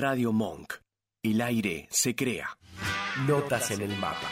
[0.00, 0.76] Radio Monk.
[1.22, 2.56] El aire se crea.
[3.26, 4.30] Notas en el mapa.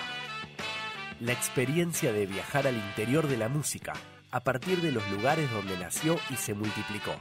[1.21, 3.92] La experiencia de viajar al interior de la música
[4.30, 7.14] a partir de los lugares donde nació y se multiplicó.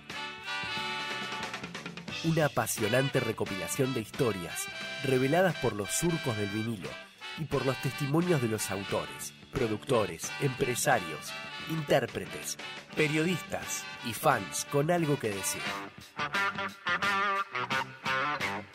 [2.23, 4.65] Una apasionante recopilación de historias
[5.03, 6.89] reveladas por los surcos del vinilo
[7.39, 11.33] y por los testimonios de los autores, productores, empresarios,
[11.69, 12.57] intérpretes,
[12.95, 15.61] periodistas y fans con algo que decir.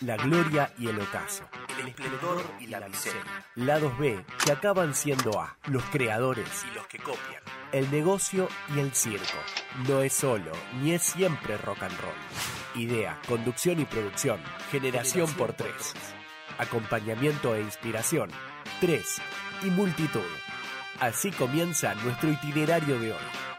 [0.00, 1.44] La gloria y el ocaso.
[1.80, 3.22] El esplendor y la miseria.
[3.54, 5.56] Lados B que acaban siendo A.
[5.66, 7.42] Los creadores y los que copian.
[7.70, 9.38] El negocio y el circo.
[9.86, 10.50] No es solo,
[10.80, 12.82] ni es siempre rock and roll.
[12.82, 14.40] Idea, conducción y producción.
[14.72, 15.94] Generación por tres.
[16.58, 18.30] Acompañamiento e inspiración.
[18.80, 19.20] Tres.
[19.62, 20.20] Y multitud.
[21.02, 23.51] Así comienza nuestro itinerario de hoy.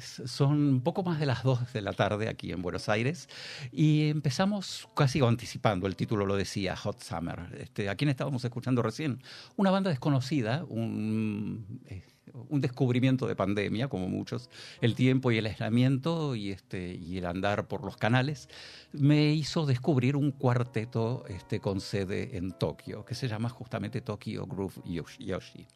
[0.00, 3.28] Son poco más de las 2 de la tarde aquí en Buenos Aires
[3.72, 7.40] y empezamos casi anticipando, el título lo decía, Hot Summer.
[7.58, 9.22] Este, ¿A quién estábamos escuchando recién?
[9.56, 11.80] Una banda desconocida, un...
[11.86, 12.02] Eh,
[12.50, 14.50] un descubrimiento de pandemia, como muchos,
[14.80, 18.48] el tiempo y el aislamiento y, este, y el andar por los canales,
[18.92, 24.46] me hizo descubrir un cuarteto este, con sede en Tokio, que se llama justamente Tokyo
[24.46, 25.66] Groove Yoshi.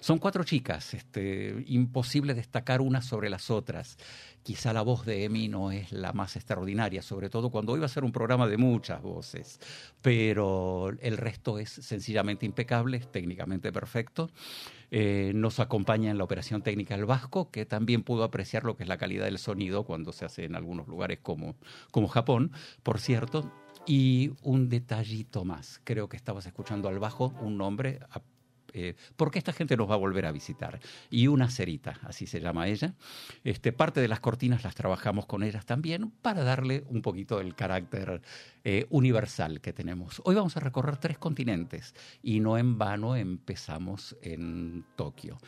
[0.00, 3.98] Son cuatro chicas, este, imposible destacar unas sobre las otras.
[4.42, 7.88] Quizá la voz de Emi no es la más extraordinaria, sobre todo cuando iba a
[7.88, 9.60] ser un programa de muchas voces,
[10.00, 14.30] pero el resto es sencillamente impecable, técnicamente perfecto.
[14.94, 18.82] Eh, nos acompaña en la operación técnica el Vasco, que también pudo apreciar lo que
[18.82, 21.56] es la calidad del sonido cuando se hace en algunos lugares como,
[21.90, 22.52] como Japón,
[22.82, 23.50] por cierto.
[23.86, 28.00] Y un detallito más, creo que estabas escuchando al bajo un nombre
[28.72, 30.80] eh, porque esta gente nos va a volver a visitar.
[31.10, 32.94] Y una cerita, así se llama ella.
[33.44, 37.54] Este, parte de las cortinas las trabajamos con ellas también para darle un poquito el
[37.54, 38.22] carácter
[38.64, 40.22] eh, universal que tenemos.
[40.24, 45.38] Hoy vamos a recorrer tres continentes y no en vano empezamos en Tokio.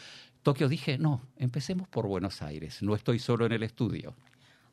[0.42, 4.14] Tokio dije, no, empecemos por Buenos Aires, no estoy solo en el estudio.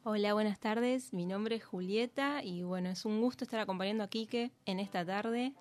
[0.03, 1.13] Hola, buenas tardes.
[1.13, 5.05] Mi nombre es Julieta y bueno, es un gusto estar acompañando a Quique en esta
[5.05, 5.53] tarde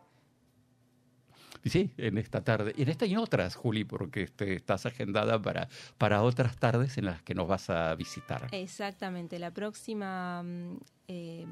[1.65, 2.73] Sí, en esta tarde.
[2.77, 5.69] Y en esta y otras, Juli, porque este, estás agendada para,
[5.99, 8.49] para otras tardes en las que nos vas a visitar.
[8.53, 9.39] Exactamente.
[9.39, 10.79] La próxima, mm,
[11.09, 11.47] eh,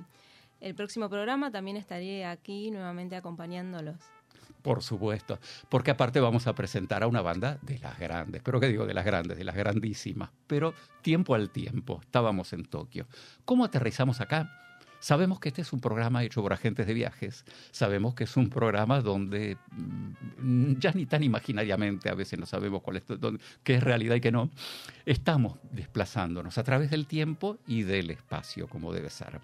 [0.61, 3.97] el próximo programa también estaré aquí nuevamente acompañándolos.
[4.63, 5.39] Por supuesto,
[5.69, 8.95] porque aparte vamos a presentar a una banda de las grandes, pero qué digo de
[8.95, 13.07] las grandes, de las grandísimas, pero tiempo al tiempo, estábamos en Tokio.
[13.45, 14.68] ¿Cómo aterrizamos acá?
[15.01, 18.51] Sabemos que este es un programa hecho por agentes de viajes, sabemos que es un
[18.51, 23.05] programa donde mm, ya ni tan imaginariamente a veces no sabemos cuál es,
[23.63, 24.51] qué es realidad y qué no,
[25.07, 29.41] estamos desplazándonos a través del tiempo y del espacio, como debe ser.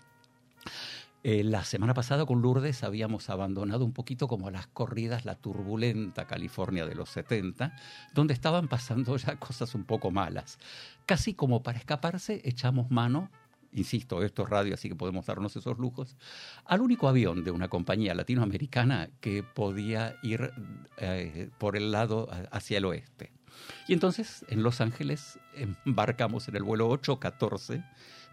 [1.26, 6.26] Eh, la semana pasada con Lourdes habíamos abandonado un poquito como las corridas, la turbulenta
[6.26, 7.74] California de los 70,
[8.12, 10.58] donde estaban pasando ya cosas un poco malas.
[11.06, 13.30] Casi como para escaparse, echamos mano
[13.74, 16.16] insisto, esto es radio, así que podemos darnos esos lujos,
[16.64, 20.50] al único avión de una compañía latinoamericana que podía ir
[20.96, 23.32] eh, por el lado hacia el oeste.
[23.86, 25.38] Y entonces en Los Ángeles
[25.84, 27.84] embarcamos en el vuelo 814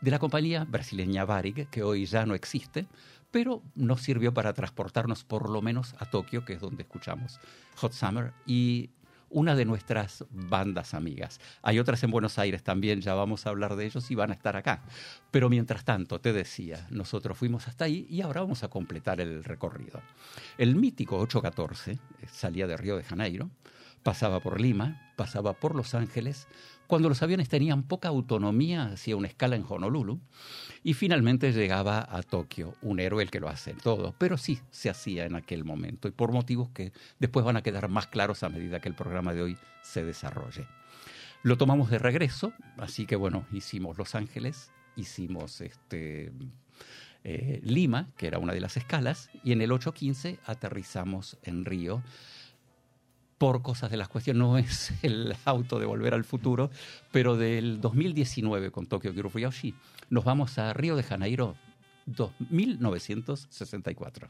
[0.02, 2.88] de la compañía brasileña Varig, que hoy ya no existe,
[3.30, 7.40] pero nos sirvió para transportarnos por lo menos a Tokio, que es donde escuchamos
[7.78, 8.90] Hot Summer, y
[9.32, 11.40] una de nuestras bandas amigas.
[11.62, 14.34] Hay otras en Buenos Aires también, ya vamos a hablar de ellos y van a
[14.34, 14.84] estar acá.
[15.32, 19.44] Pero mientras tanto, te decía, nosotros fuimos hasta ahí y ahora vamos a completar el
[19.44, 20.02] recorrido.
[20.58, 21.98] El mítico 814 eh,
[22.32, 23.50] salía de Río de Janeiro,
[24.04, 26.48] pasaba por Lima, pasaba por Los Ángeles,
[26.92, 30.20] cuando los aviones tenían poca autonomía, hacía una escala en Honolulu
[30.84, 34.90] y finalmente llegaba a Tokio, un héroe el que lo hace todo, pero sí se
[34.90, 38.50] hacía en aquel momento y por motivos que después van a quedar más claros a
[38.50, 40.68] medida que el programa de hoy se desarrolle.
[41.44, 46.34] Lo tomamos de regreso, así que bueno, hicimos Los Ángeles, hicimos este,
[47.24, 52.04] eh, Lima, que era una de las escalas, y en el 815 aterrizamos en Río
[53.42, 56.70] por cosas de las cuestiones, no es el auto de Volver al Futuro,
[57.12, 59.74] pero del 2019 con Tokyo Yoshi,
[60.12, 61.56] nos vamos a Río de Janeiro
[62.52, 64.28] 1964.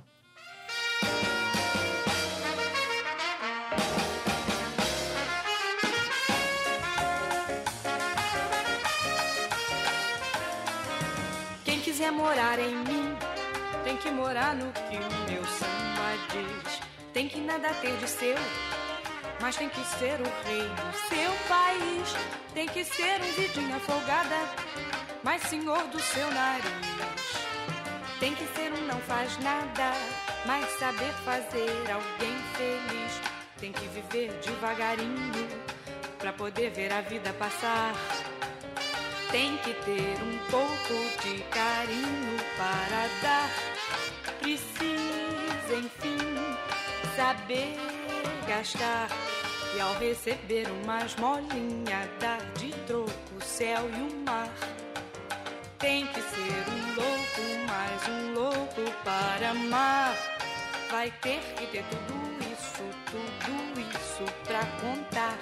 [11.65, 13.13] Quem quiser morar em mim,
[13.84, 16.80] tem que morar no que o meu samba diz.
[17.13, 18.38] Tem que nada ter de seu
[19.41, 22.15] mas tem que ser o rei do seu país.
[22.53, 24.38] Tem que ser um vidinha folgada,
[25.24, 27.51] mas senhor do seu nariz.
[28.19, 29.93] Tem que ser um não faz nada,
[30.45, 33.21] mas saber fazer alguém feliz.
[33.60, 35.48] Tem que viver devagarinho,
[36.19, 37.93] pra poder ver a vida passar.
[39.31, 40.93] Tem que ter um pouco
[41.24, 43.50] de carinho para dar.
[44.39, 46.17] Precisa, enfim,
[47.15, 48.00] saber
[48.48, 49.07] gastar.
[49.75, 54.50] E ao receber uma esmolinha, dar de troco o céu e o mar.
[55.79, 60.15] Tem que ser um louco, mais um louco para amar.
[60.91, 65.38] Vai ter que ter tudo isso, tudo isso pra contar.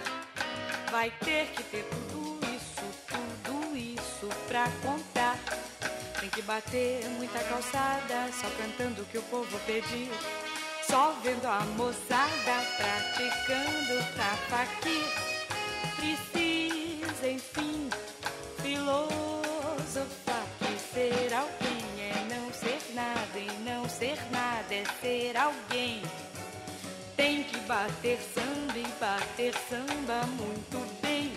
[0.91, 5.37] Vai ter que ter tudo isso, tudo isso pra contar.
[6.19, 10.09] Tem que bater muita calçada, só cantando o que o povo pedir.
[10.89, 15.03] Só vendo a moçada praticando tapa aqui.
[15.97, 17.89] Precisa, enfim,
[18.63, 26.01] filosofar que ser alguém é não ser nada e não ser nada é ser alguém.
[27.15, 31.31] Tem que bater samba e bater samba muito bem.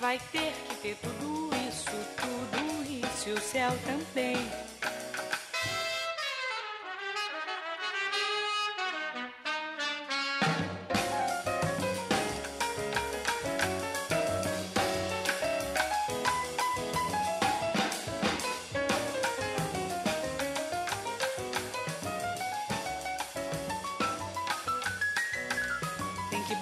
[0.00, 4.50] Vai ter que ter tudo isso, tudo isso e o céu também.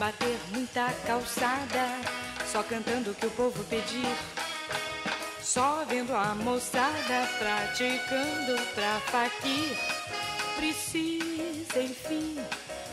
[0.00, 1.86] Bater muita calçada,
[2.50, 4.16] só cantando o que o povo pedir.
[5.42, 9.76] Só vendo a moçada praticando pra faquir.
[10.56, 12.38] Precisa, enfim,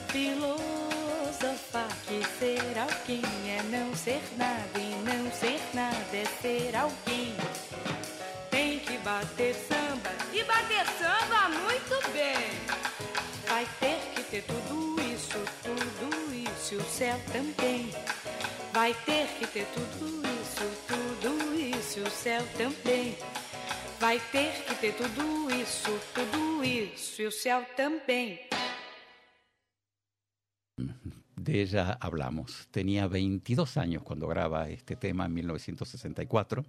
[0.10, 7.34] filosofar que ser alguém é não ser nada e não ser nada é ser alguém.
[8.52, 12.78] Tem que bater samba e bater samba muito bem.
[13.48, 13.97] Vai ter
[16.98, 17.92] céu também.
[18.74, 23.16] Vai ter que ter tudo isso, tudo isso o céu também.
[24.00, 28.39] Vai ter que ter tudo isso, tudo isso e o céu também.
[31.36, 32.68] De ella hablamos.
[32.72, 36.66] Tenía 22 años cuando graba este tema en 1964.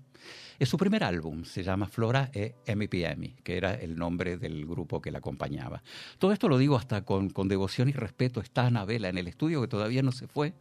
[0.58, 5.00] Es su primer álbum, se llama Flora e MPM, que era el nombre del grupo
[5.00, 5.84] que la acompañaba.
[6.18, 8.40] Todo esto lo digo hasta con, con devoción y respeto.
[8.40, 10.54] Está Anabela en el estudio, que todavía no se fue,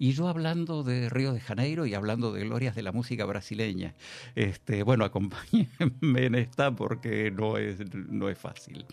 [0.00, 3.94] y yo hablando de Río de Janeiro y hablando de glorias de la música brasileña.
[4.34, 8.86] Este, bueno, acompáñenme en esta porque no es, no es fácil.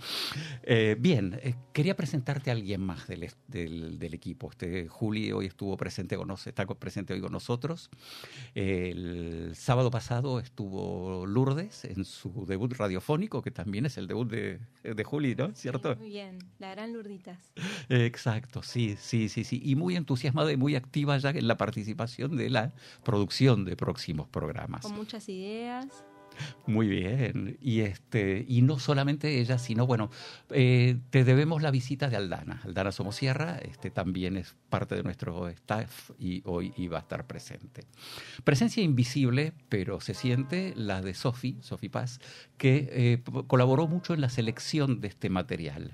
[0.63, 4.49] Eh, bien, eh, quería presentarte a alguien más del, del, equipo.
[4.51, 7.89] Este, Juli hoy estuvo presente con nosotros, está presente hoy con nosotros.
[8.53, 14.59] El sábado pasado estuvo Lourdes en su debut radiofónico, que también es el debut de,
[14.83, 15.53] de Juli, ¿no?
[15.53, 15.93] ¿Cierto?
[15.93, 17.51] Sí, muy bien, la gran Lurditas.
[17.89, 19.61] Exacto, sí, sí, sí, sí.
[19.63, 22.73] Y muy entusiasmada y muy activa ya en la participación de la
[23.03, 24.81] producción de próximos programas.
[24.83, 25.87] Con muchas ideas.
[26.65, 27.58] Muy bien.
[27.62, 30.10] Y este, y no solamente ella, sino bueno,
[30.51, 32.62] eh, te debemos la visita de Aldana.
[32.63, 37.86] Aldana Somosierra, este también es parte de nuestro staff y hoy iba a estar presente.
[38.44, 42.20] Presencia invisible, pero se siente la de Sofi, Sofi Paz,
[42.58, 45.94] que eh, colaboró mucho en la selección de este material.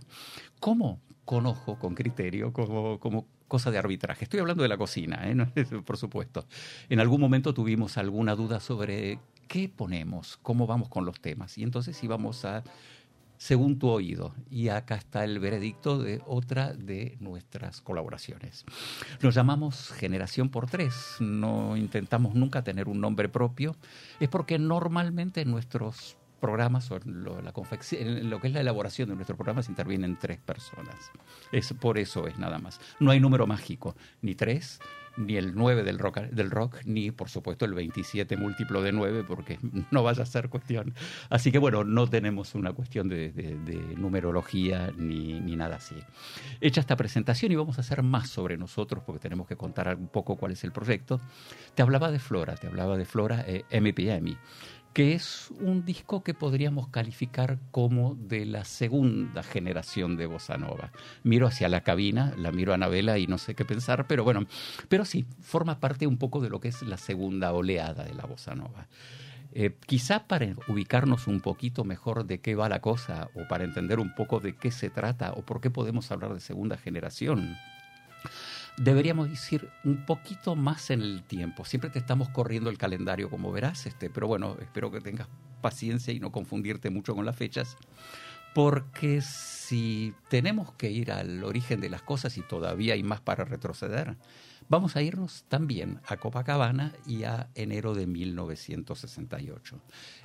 [0.60, 1.02] ¿Cómo?
[1.26, 4.24] Con ojo, con criterio, como, como cosa de arbitraje.
[4.24, 5.36] Estoy hablando de la cocina, ¿eh?
[5.86, 6.48] por supuesto.
[6.90, 11.58] En algún momento tuvimos alguna duda sobre qué ponemos, cómo vamos con los temas.
[11.58, 12.64] Y entonces íbamos a,
[13.38, 14.34] según tu oído.
[14.50, 18.66] Y acá está el veredicto de otra de nuestras colaboraciones.
[19.22, 21.18] Nos llamamos Generación por Tres.
[21.20, 23.76] No intentamos nunca tener un nombre propio.
[24.20, 27.54] Es porque normalmente en nuestros programas o en lo, la
[27.92, 31.10] en lo que es la elaboración de nuestros programas intervienen tres personas.
[31.54, 32.82] Es, por eso es nada más.
[33.00, 34.82] No hay número mágico, ni tres,
[35.18, 39.24] ni el 9 del rock, del rock, ni por supuesto el 27 múltiplo de 9,
[39.28, 39.60] porque
[39.92, 40.94] no vaya a ser cuestión.
[41.30, 45.96] Así que bueno, no tenemos una cuestión de, de, de numerología ni, ni, nada así.
[46.62, 50.08] Hecha esta presentación y vamos a hacer más sobre nosotros, porque tenemos que contar un
[50.08, 51.20] poco cuál es el proyecto,
[51.76, 54.38] te hablaba de Flora, te hablaba de Flora eh, MPM
[54.94, 60.92] que es un disco que podríamos calificar como de la segunda generación de Bossa Nova.
[61.24, 64.46] Miro hacia la cabina, la miro a Anabela y no sé qué pensar, pero bueno,
[64.90, 68.26] pero sí, forma parte un poco de lo que es la segunda oleada de la
[68.26, 68.88] Bossa Nova.
[69.52, 74.00] Eh, quizá para ubicarnos un poquito mejor de qué va la cosa o para entender
[74.00, 77.56] un poco de qué se trata o por qué podemos hablar de segunda generación,
[78.78, 81.66] deberíamos decir un poquito más en el tiempo.
[81.66, 85.28] Siempre te estamos corriendo el calendario, como verás, este, pero bueno, espero que tengas
[85.62, 87.78] paciencia y no confundirte mucho con las fechas,
[88.54, 93.46] porque si tenemos que ir al origen de las cosas y todavía hay más para
[93.46, 94.16] retroceder,
[94.70, 99.82] vamos a irnos también a Copacabana y a enero de 1968.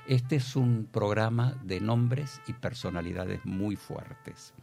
[0.07, 4.53] Este es un programa de nombres y personalidades muy fuertes.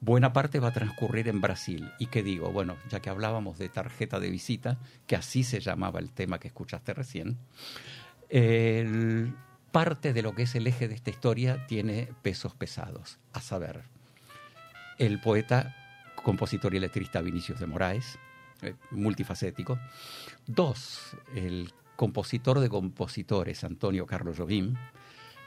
[0.00, 1.90] Buena parte va a transcurrir en Brasil.
[1.98, 2.52] ¿Y qué digo?
[2.52, 6.48] Bueno, ya que hablábamos de tarjeta de visita, que así se llamaba el tema que
[6.48, 7.38] escuchaste recién,
[8.28, 9.34] el,
[9.72, 13.84] parte de lo que es el eje de esta historia tiene pesos pesados, a saber,
[14.98, 15.76] el poeta,
[16.22, 18.18] compositor y letrista Vinicius de Moraes,
[18.62, 19.78] eh, multifacético.
[20.46, 24.74] Dos, el compositor de compositores Antonio Carlos Jobim,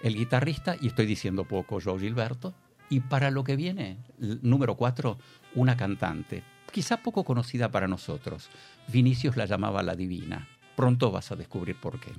[0.01, 2.53] el guitarrista, y estoy diciendo poco, Joe Gilberto,
[2.89, 5.18] y para lo que viene, número cuatro,
[5.56, 8.50] una cantante, quizá poco conocida para nosotros.
[8.88, 10.48] Vinicius la llamaba la divina.
[10.75, 12.12] Pronto vas a descubrir por qué.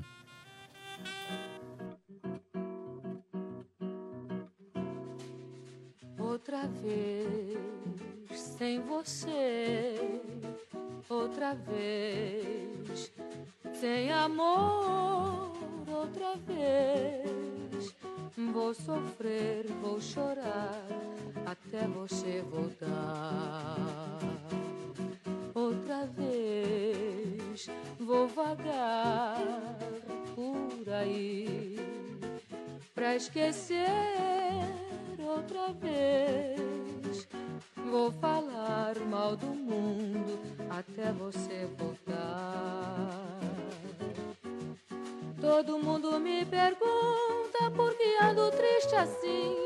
[6.65, 10.21] Outra vez sem você
[11.11, 13.13] outra vez,
[13.75, 15.53] sem amor
[15.87, 17.95] outra vez.
[18.51, 20.87] Vou sofrer, vou chorar
[21.45, 24.19] até você voltar.
[25.55, 27.69] Outra vez
[28.01, 29.37] vou vagar
[30.35, 31.94] por aí
[32.95, 33.87] pra esquecer
[35.19, 37.29] outra vez.
[37.91, 40.39] Vou falar mal do mundo
[40.71, 43.25] até você voltar.
[45.41, 49.57] Todo mundo me pergunta por que ando triste assim.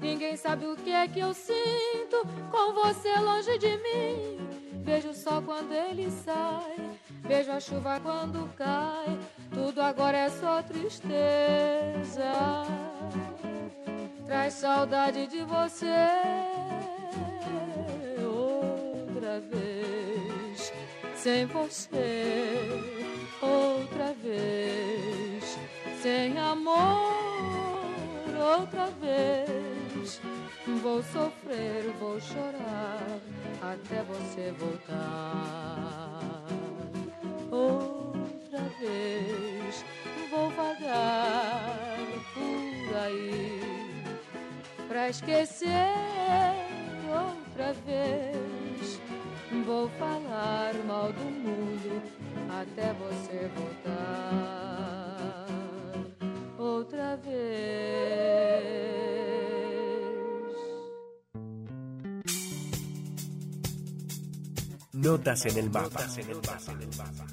[0.00, 4.38] Ninguém sabe o que é que eu sinto com você longe de mim.
[4.84, 6.76] Vejo sol quando ele sai,
[7.22, 9.18] vejo a chuva quando cai.
[9.52, 12.32] Tudo agora é só tristeza.
[14.26, 15.86] Traz saudade de você
[18.22, 20.72] outra vez,
[21.16, 22.64] sem você
[23.40, 25.58] outra vez,
[26.02, 27.28] sem amor
[28.38, 30.20] outra vez.
[30.82, 33.18] Vou sofrer, vou chorar
[33.62, 35.97] até você voltar.
[37.58, 39.84] Outra vez
[40.30, 41.96] vou vagar
[42.34, 43.60] por aí
[44.86, 45.68] pra esquecer
[47.08, 49.00] outra vez.
[49.66, 52.02] Vou falar mal do mundo
[52.60, 55.46] até você voltar
[56.58, 58.08] outra vez.
[64.92, 67.27] Notas en el mapa.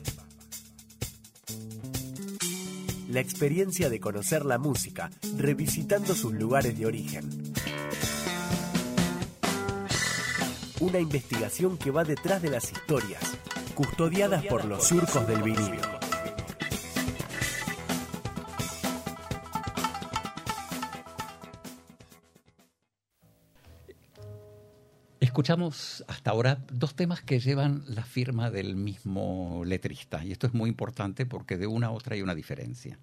[3.16, 7.24] La experiencia de conocer la música revisitando sus lugares de origen.
[10.82, 13.22] Una investigación que va detrás de las historias,
[13.74, 15.95] custodiadas por los surcos del vinilo.
[25.36, 30.54] Escuchamos hasta ahora dos temas que llevan la firma del mismo letrista, y esto es
[30.54, 32.98] muy importante porque de una a otra hay una diferencia.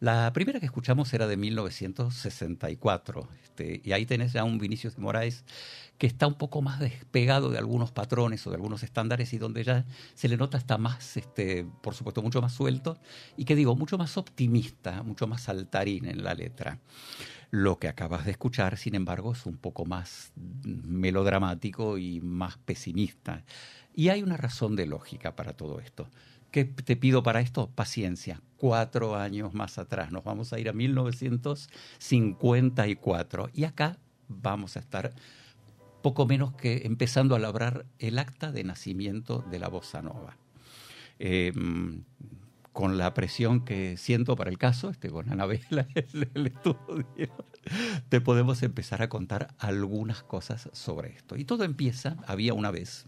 [0.00, 5.02] La primera que escuchamos era de 1964, este, y ahí tenés ya un Vinicius de
[5.02, 5.44] Moraes
[5.98, 9.62] que está un poco más despegado de algunos patrones o de algunos estándares y donde
[9.62, 9.84] ya
[10.14, 12.98] se le nota está más, este, por supuesto, mucho más suelto
[13.36, 16.78] y que digo, mucho más optimista, mucho más saltarín en la letra.
[17.56, 23.44] Lo que acabas de escuchar, sin embargo, es un poco más melodramático y más pesimista.
[23.94, 26.06] Y hay una razón de lógica para todo esto.
[26.50, 27.70] ¿Qué te pido para esto?
[27.74, 28.42] Paciencia.
[28.58, 30.12] Cuatro años más atrás.
[30.12, 33.48] Nos vamos a ir a 1954.
[33.54, 33.96] Y acá
[34.28, 35.14] vamos a estar
[36.02, 40.36] poco menos que empezando a labrar el acta de nacimiento de la bossa nova.
[41.18, 41.54] Eh,
[42.76, 47.46] con la presión que siento para el caso, este, con Anabela el, el estudio,
[48.10, 51.36] te podemos empezar a contar algunas cosas sobre esto.
[51.36, 53.06] Y todo empieza, había una vez,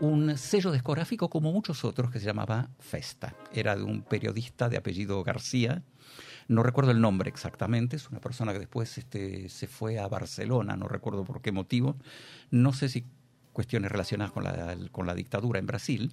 [0.00, 3.36] un sello discográfico como muchos otros que se llamaba Festa.
[3.52, 5.82] Era de un periodista de apellido García,
[6.48, 10.78] no recuerdo el nombre exactamente, es una persona que después este, se fue a Barcelona,
[10.78, 11.98] no recuerdo por qué motivo,
[12.50, 13.04] no sé si
[13.52, 16.12] cuestiones relacionadas con la, con la dictadura en Brasil,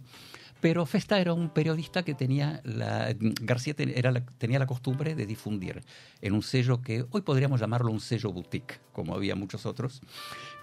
[0.61, 5.83] pero Festa era un periodista que tenía la, García tenía la costumbre de difundir
[6.21, 10.01] en un sello que hoy podríamos llamarlo un sello boutique, como había muchos otros,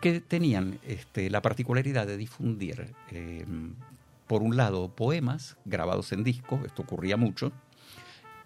[0.01, 3.45] que tenían este, la particularidad de difundir, eh,
[4.27, 7.53] por un lado, poemas grabados en disco, esto ocurría mucho,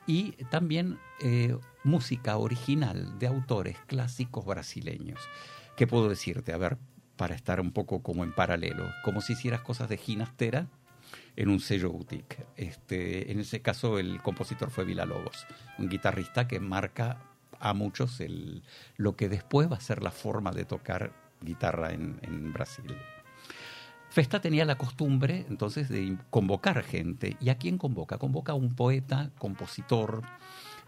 [0.06, 5.20] y también eh, música original de autores clásicos brasileños.
[5.76, 6.52] ¿Qué puedo decirte?
[6.52, 6.78] A ver,
[7.16, 10.68] para estar un poco como en paralelo, como si hicieras cosas de ginastera
[11.36, 12.46] en un sello boutique.
[12.56, 15.46] Este, en ese caso el compositor fue Vila Lobos,
[15.78, 17.18] un guitarrista que marca
[17.60, 18.62] a muchos el,
[18.96, 22.96] lo que después va a ser la forma de tocar guitarra en, Brasil.
[24.08, 27.36] Festa tenía la costumbre entonces de convocar gente.
[27.40, 28.18] ¿Y a quién convoca?
[28.18, 30.22] Convoca a un poeta, compositor,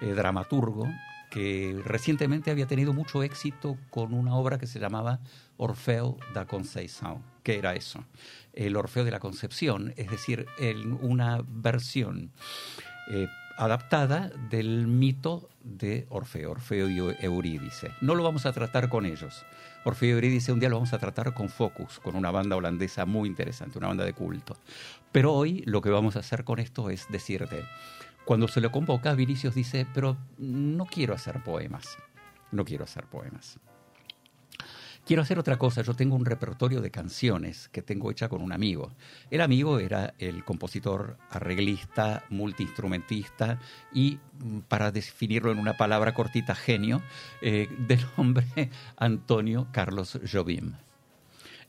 [0.00, 0.86] eh, dramaturgo,
[1.30, 5.20] que recientemente había tenido mucho éxito con una obra que se llamaba
[5.58, 7.22] Orfeo da Conceição.
[7.48, 8.04] ¿Qué era eso?
[8.52, 12.30] El Orfeo de la Concepción, es decir, el, una versión
[13.10, 17.90] eh, adaptada del mito de Orfeo, Orfeo y Eurídice.
[18.02, 19.46] No lo vamos a tratar con ellos.
[19.86, 23.06] Orfeo y Eurídice un día lo vamos a tratar con Focus, con una banda holandesa
[23.06, 24.54] muy interesante, una banda de culto.
[25.10, 27.64] Pero hoy lo que vamos a hacer con esto es decirte,
[28.26, 31.96] cuando se lo convoca, Vinicius dice, pero no quiero hacer poemas,
[32.52, 33.58] no quiero hacer poemas.
[35.08, 35.80] Quiero hacer otra cosa.
[35.80, 38.92] Yo tengo un repertorio de canciones que tengo hecha con un amigo.
[39.30, 43.58] El amigo era el compositor, arreglista, multiinstrumentista
[43.90, 47.00] y, mm, para definirlo en una palabra cortita, genio,
[47.40, 48.44] eh, del nombre
[48.98, 50.74] Antonio Carlos Jobim.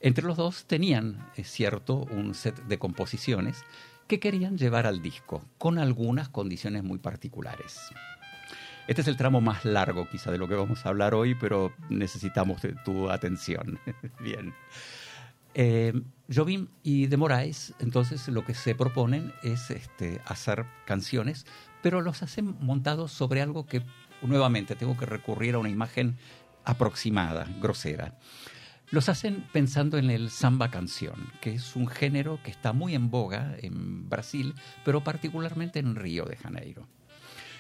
[0.02, 3.64] Entre los dos tenían, es cierto, un set de composiciones
[4.08, 7.90] que querían llevar al disco, con algunas condiciones muy particulares.
[8.90, 11.72] Este es el tramo más largo quizá de lo que vamos a hablar hoy, pero
[11.90, 13.78] necesitamos tu atención.
[14.20, 14.52] Bien.
[15.54, 15.94] Eh,
[16.34, 21.46] Jobim y de Moraes, entonces lo que se proponen es este, hacer canciones,
[21.84, 23.84] pero los hacen montados sobre algo que
[24.24, 26.18] nuevamente tengo que recurrir a una imagen
[26.66, 28.18] aproximada, grosera.
[28.90, 33.12] Los hacen pensando en el samba canción, que es un género que está muy en
[33.12, 36.88] boga en Brasil, pero particularmente en Río de Janeiro.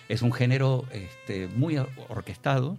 [0.09, 2.77] Es un género este, muy orquestado,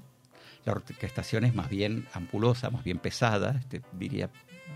[0.64, 4.28] la orquestación es más bien ampulosa, más bien pesada, este, diría,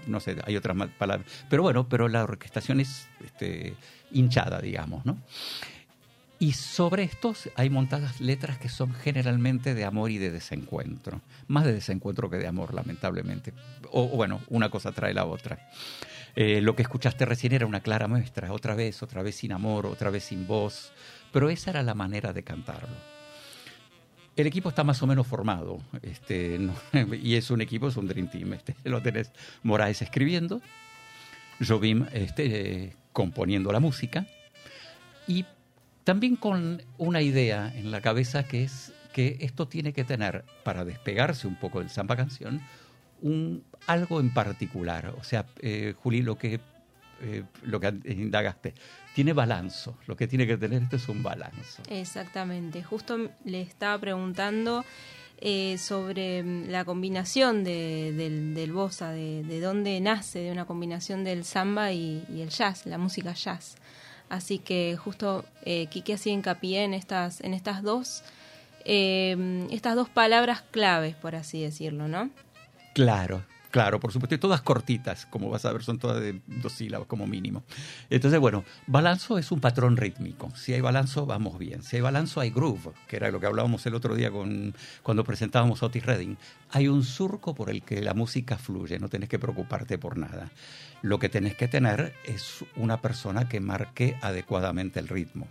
[0.06, 3.74] no sé, hay otras palabras, pero bueno, pero la orquestación es este,
[4.12, 5.18] hinchada, digamos, ¿no?
[6.38, 11.20] Y sobre estos hay montadas letras que son generalmente de amor y de desencuentro.
[11.46, 13.54] Más de desencuentro que de amor, lamentablemente.
[13.92, 15.70] O, bueno, una cosa trae la otra.
[16.34, 19.86] Eh, lo que escuchaste recién era una clara muestra, otra vez, otra vez sin amor,
[19.86, 20.92] otra vez sin voz,
[21.34, 22.94] pero esa era la manera de cantarlo.
[24.36, 26.60] El equipo está más o menos formado, este,
[27.22, 28.52] y es un equipo, es un Dream Team.
[28.52, 29.32] Este, lo tenés
[29.64, 30.62] Moraes escribiendo,
[31.60, 34.26] Jobim este, componiendo la música,
[35.26, 35.44] y
[36.04, 40.84] también con una idea en la cabeza que es que esto tiene que tener, para
[40.84, 42.60] despegarse un poco del samba canción,
[43.22, 45.14] un, algo en particular.
[45.18, 46.60] O sea, eh, Juli, lo que,
[47.22, 48.74] eh, lo que indagaste,
[49.14, 49.96] tiene balanzo.
[50.07, 51.83] Lo que tiene que tener esto es un balanzo.
[51.88, 52.83] Exactamente.
[52.83, 54.85] Justo le estaba preguntando
[55.46, 61.44] eh, sobre mm, la combinación del, del bossa, de, dónde nace de una combinación del
[61.44, 63.77] samba y, el jazz, la música jazz.
[64.29, 68.22] Así que justo eh, Kike hacía hincapié en estas, en estas dos,
[68.85, 72.31] eh, estas dos palabras claves, por así decirlo, ¿no?
[72.94, 76.74] Claro, Claro, por supuesto, y todas cortitas, como vas a ver, son todas de dos
[76.74, 77.64] sílabas como mínimo.
[78.08, 80.52] Entonces, bueno, balanzo es un patrón rítmico.
[80.54, 81.82] Si hay balanzo, vamos bien.
[81.82, 85.24] Si hay balanzo, hay groove, que era lo que hablábamos el otro día con, cuando
[85.24, 86.38] presentábamos Otis Redding.
[86.70, 90.52] Hay un surco por el que la música fluye, no tenés que preocuparte por nada.
[91.02, 95.48] Lo que tenés que tener es una persona que marque adecuadamente el ritmo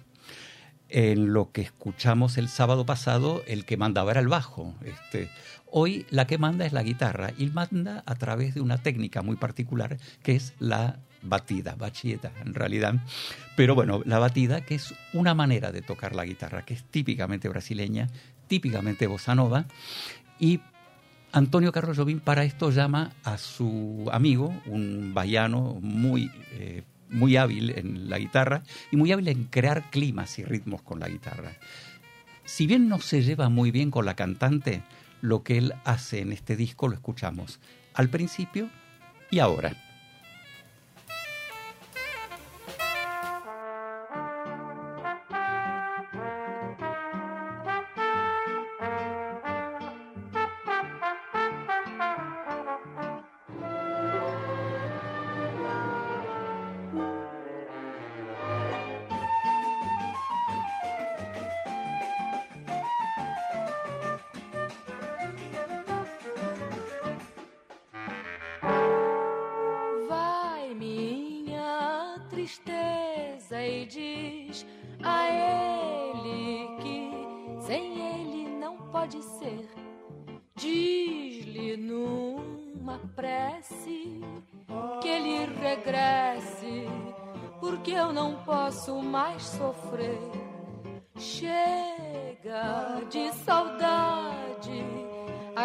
[0.93, 4.75] en lo que escuchamos el sábado pasado, el que mandaba era el bajo.
[4.85, 5.27] Este,
[5.75, 9.35] hoy la que manda es la guitarra y manda a través de una técnica muy
[9.35, 12.95] particular que es la batida, bachieta en realidad.
[13.55, 17.49] Pero bueno, la batida que es una manera de tocar la guitarra que es típicamente
[17.49, 18.07] brasileña,
[18.47, 19.65] típicamente bossa nova
[20.39, 20.61] y
[21.31, 27.71] Antonio Carlos Jobim para esto llama a su amigo, un baiano muy eh, muy hábil
[27.71, 31.53] en la guitarra y muy hábil en crear climas y ritmos con la guitarra.
[32.43, 34.83] Si bien no se lleva muy bien con la cantante,
[35.23, 37.61] lo que él hace en este disco lo escuchamos
[37.93, 38.69] al principio
[39.31, 39.92] y ahora.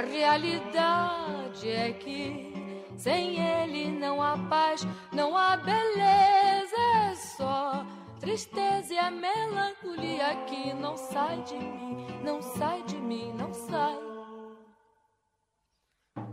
[0.01, 2.53] Realidade é que
[2.97, 7.87] sem ele não há paz, não há beleza, é só
[8.21, 13.99] tristeza e a melancolia que não sai de mim, não sai de mim, não sai.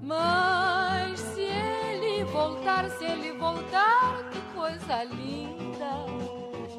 [0.02, 6.15] Mas se ele voltar, se ele voltar, que coisa linda,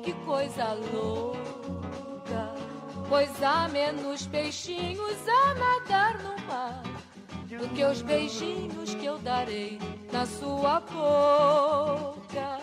[0.07, 2.55] que coisa louca.
[3.09, 6.83] Pois há menos peixinhos a nadar no mar
[7.49, 9.81] do que os beijinhos que eu darei
[10.13, 12.61] na sua boca.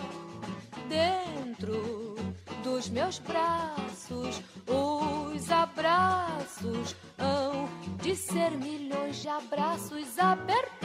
[0.88, 2.16] Dentro
[2.64, 7.68] dos meus braços, os abraços hão
[8.02, 10.84] de ser milhões de abraços apertados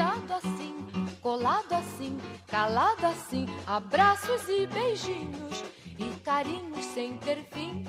[1.28, 5.62] Falado assim, calado assim, abraços e beijinhos
[5.98, 7.84] e carinhos sem ter fim.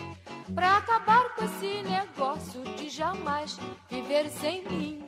[0.54, 5.06] Pra acabar com esse negócio de jamais viver sem mim.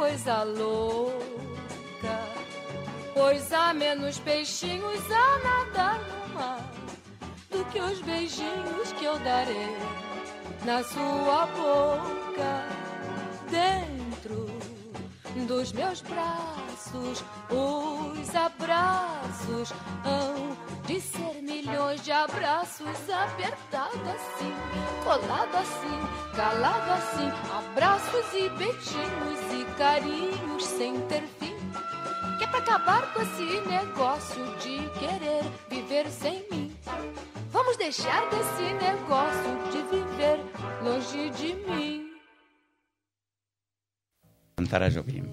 [0.00, 2.16] Coisa louca.
[3.12, 6.72] Pois há menos peixinhos a nadar no mar
[7.50, 9.76] do que os beijinhos que eu darei
[10.64, 12.64] na sua boca.
[13.50, 14.46] Dentro
[15.46, 19.70] dos meus braços, os abraços
[20.02, 20.49] hão
[20.90, 24.52] de ser milhões de abraços apertado assim,
[25.04, 31.54] colado assim, calado assim, abraços e beijinhos e carinhos sem ter fim.
[32.38, 36.76] Que é pra acabar com esse negócio de querer viver sem mim.
[37.52, 40.40] Vamos deixar desse negócio de viver
[40.82, 42.10] longe de mim.
[44.56, 45.32] Cantar a Jobim.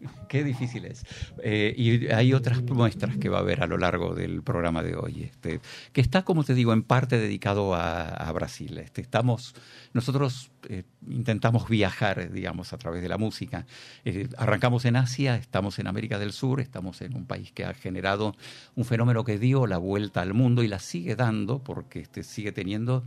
[0.28, 1.04] Qué difícil es.
[1.42, 4.96] Eh, y hay otras muestras que va a haber a lo largo del programa de
[4.96, 5.60] hoy, este,
[5.92, 8.78] que está, como te digo, en parte dedicado a, Brasil.
[8.78, 9.54] Este, estamos,
[9.94, 13.66] nosotros eh, intentamos viajar, digamos, a través de la música.
[14.04, 17.74] Eh, arrancamos en Asia, estamos en América del Sur, estamos en un país que ha
[17.74, 18.36] generado
[18.76, 22.52] un fenómeno que dio la vuelta al mundo y la sigue dando, porque este, sigue
[22.52, 23.02] teniendo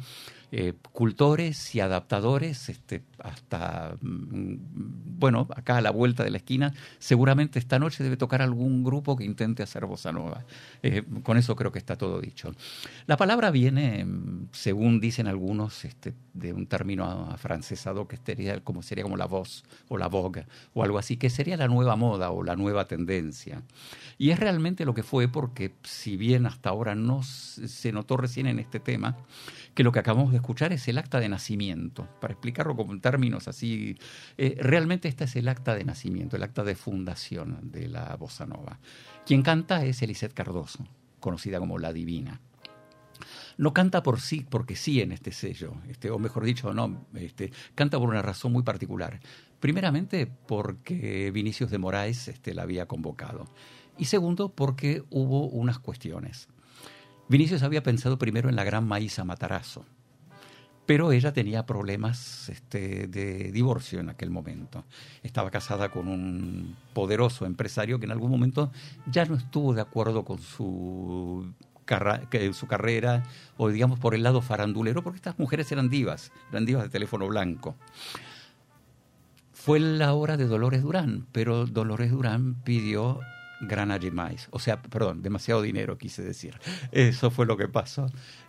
[0.54, 4.56] eh, cultores y adaptadores, este, hasta, mm,
[5.18, 9.16] bueno, acá a la vuelta de la esquina, seguramente esta noche debe tocar algún grupo
[9.16, 10.44] que intente hacer bossa nova.
[10.84, 12.54] Eh, con eso creo que está todo dicho.
[13.08, 18.82] La palabra viene, mm, según dicen algunos, este, de un término afrancesado que sería como,
[18.82, 22.32] sería como la voz o la vogue o algo así, que sería la nueva moda
[22.32, 23.62] o la nueva tendencia.
[24.18, 28.48] Y es realmente lo que fue porque si bien hasta ahora no se notó recién
[28.48, 29.16] en este tema,
[29.74, 32.08] que lo que acabamos de escuchar es el acta de nacimiento.
[32.20, 33.98] Para explicarlo como en términos así,
[34.38, 38.46] eh, realmente este es el acta de nacimiento, el acta de fundación de la bossa
[38.46, 38.80] nova.
[39.26, 40.86] Quien canta es Elisette Cardoso,
[41.20, 42.42] conocida como La Divina.
[43.58, 47.52] No canta por sí, porque sí en este sello, este, o mejor dicho, no, este,
[47.76, 49.20] canta por una razón muy particular.
[49.60, 53.46] Primeramente porque Vinicius de Moraes este, la había convocado.
[53.98, 56.48] Y segundo, porque hubo unas cuestiones.
[57.30, 59.86] Vinicius había pensado primero en la gran Maísa Matarazo,
[60.86, 64.84] pero ella tenía problemas este, de divorcio en aquel momento.
[65.24, 68.72] Estaba casada con un poderoso empresario que en algún momento
[69.06, 71.54] ya no estuvo de acuerdo con su,
[71.86, 73.24] carrera,
[73.58, 77.28] o digamos por el lado farandulero, porque estas mujeres eran divas, eran divas de teléfono
[77.28, 77.76] blanco.
[79.54, 83.20] Fue la hora de Dolores Durán, pero Dolores Durán pidió
[83.62, 84.48] grana más.
[84.52, 86.60] O sea, perdón, demasiado dinero quise decir.
[86.92, 88.08] Eso fue lo que pasó.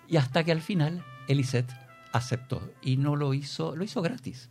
[0.09, 1.73] Y hasta que al final Elisette
[2.13, 4.51] aceptó y no lo hizo, lo hizo gratis.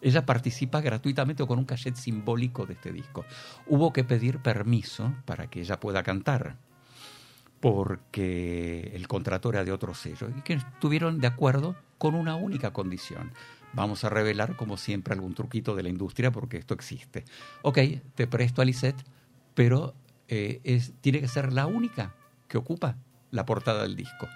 [0.00, 3.24] Ella participa gratuitamente con un cachet simbólico de este disco.
[3.66, 6.56] Hubo que pedir permiso para que ella pueda cantar,
[7.60, 12.72] porque el contrato era de otro sello y que estuvieron de acuerdo con una única
[12.72, 13.30] condición.
[13.74, 17.24] Vamos a revelar, como siempre, algún truquito de la industria porque esto existe.
[17.62, 17.78] Ok,
[18.16, 19.04] te presto a Lisette,
[19.54, 19.94] pero
[20.26, 22.14] eh, es, tiene que ser la única
[22.48, 22.96] que ocupa
[23.30, 24.26] la portada del disco.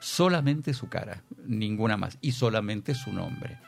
[0.00, 3.58] Solamente su cara, ninguna más, y solamente su nombre.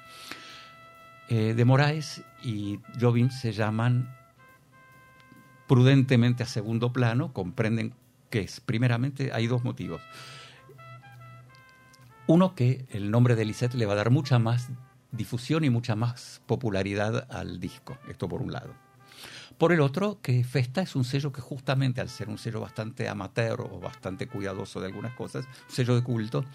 [1.28, 4.14] Eh, de Moraes y Jobim se llaman
[5.68, 7.94] prudentemente a segundo plano, comprenden
[8.30, 10.00] que es, primeramente, hay dos motivos.
[12.26, 14.68] Uno, que el nombre de Lisette le va a dar mucha más
[15.12, 18.74] difusión y mucha más popularidad al disco, esto por un lado.
[19.60, 23.10] Por el otro, que Festa es un sello que justamente al ser un sello bastante
[23.10, 26.46] amateur o bastante cuidadoso de algunas cosas, un sello de culto,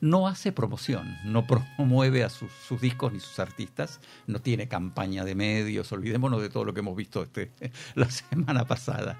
[0.00, 5.34] no hace promoción, no promueve a sus, discos ni sus artistas, no tiene campaña de
[5.34, 7.52] medios, olvidémonos de todo lo que hemos visto este,
[7.94, 9.18] la semana pasada.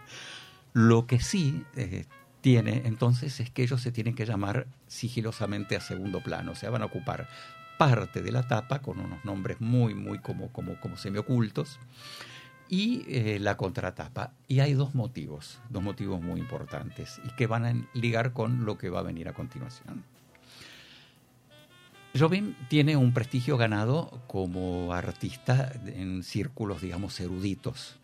[0.73, 2.07] Lo que sí eh,
[2.41, 6.71] tiene entonces es que ellos se tienen que llamar sigilosamente a segundo plano, o sea,
[6.71, 7.29] van a ocupar
[7.77, 11.79] parte de la tapa con unos nombres muy, muy como, como, como semiocultos
[12.69, 14.33] y eh, la contratapa.
[14.49, 18.79] Y hay dos motivos, dos motivos muy importantes y que van a ligar con lo
[18.79, 20.05] que va a venir a continuación.
[22.19, 27.97] Jobim tiene un prestigio ganado como artista en círculos, digamos, eruditos.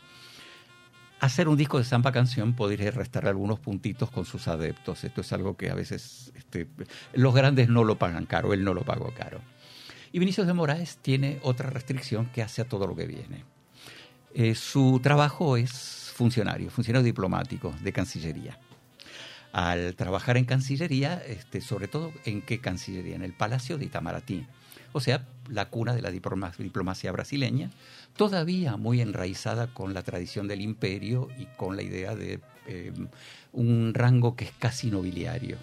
[1.20, 5.05] Hacer un disco de samba canción podría restar algunos puntitos con sus adeptos.
[5.05, 6.66] Esto es algo que a veces este,
[7.14, 9.40] los grandes no lo pagan caro, él no lo pagó caro.
[10.11, 13.44] Y Vinicius de Moraes tiene otra restricción que hace a todo lo que viene.
[14.34, 18.58] Eh, su trabajo es funcionario, funcionario diplomático de Cancillería
[19.52, 24.46] al trabajar en Cancillería, este, sobre todo en qué Cancillería, en el Palacio de Itamaraty,
[24.92, 27.70] o sea, la cuna de la diplomacia brasileña,
[28.16, 32.92] todavía muy enraizada con la tradición del imperio y con la idea de eh,
[33.52, 35.58] un rango que es casi nobiliario.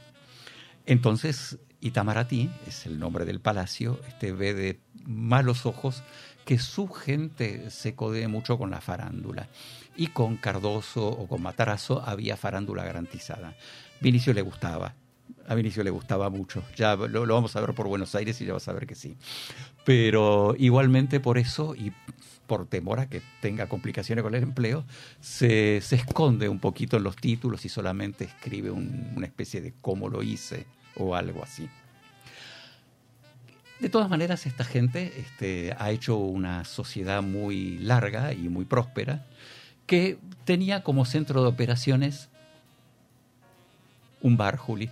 [0.85, 6.03] Entonces, Itamaraty, es el nombre del palacio, este, ve de malos ojos
[6.49, 9.47] que su gente se codee mucho con la farándula.
[9.95, 13.53] Y con Cardoso o con Matarazo había farándula garantizada.
[14.01, 14.95] Vinicio le gustaba.
[15.47, 16.63] A Vinicio le gustaba mucho.
[16.75, 19.15] Ya lo, vamos a ver por Buenos Aires y ya vas a ver que sí.
[19.85, 21.93] Pero igualmente por eso y
[22.47, 24.85] por temor a que tenga complicaciones con el empleo,
[25.21, 30.23] se, esconde un poquito en los títulos y solamente escribe una especie de cómo lo
[30.23, 31.69] hice o algo así.
[33.79, 39.25] De todas maneras, esta gente este, ha hecho una sociedad muy larga y muy próspera
[39.85, 42.29] que tenía como centro de operaciones
[44.21, 44.89] un bar, Juli.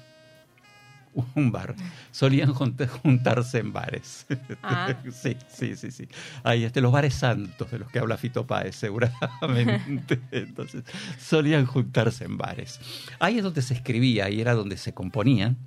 [1.36, 1.76] Un bar.
[2.12, 4.26] Solían juntarse en bares.
[4.64, 4.96] Ah.
[5.12, 6.08] Sí, sí, sí, sí.
[6.44, 10.22] Ahí este, los bares santos de los que habla Fito Páez, seguramente.
[10.32, 10.84] Entonces,
[11.20, 12.80] solían juntarse en bares.
[13.20, 15.58] Ahí es donde se escribía, ahí era donde se componían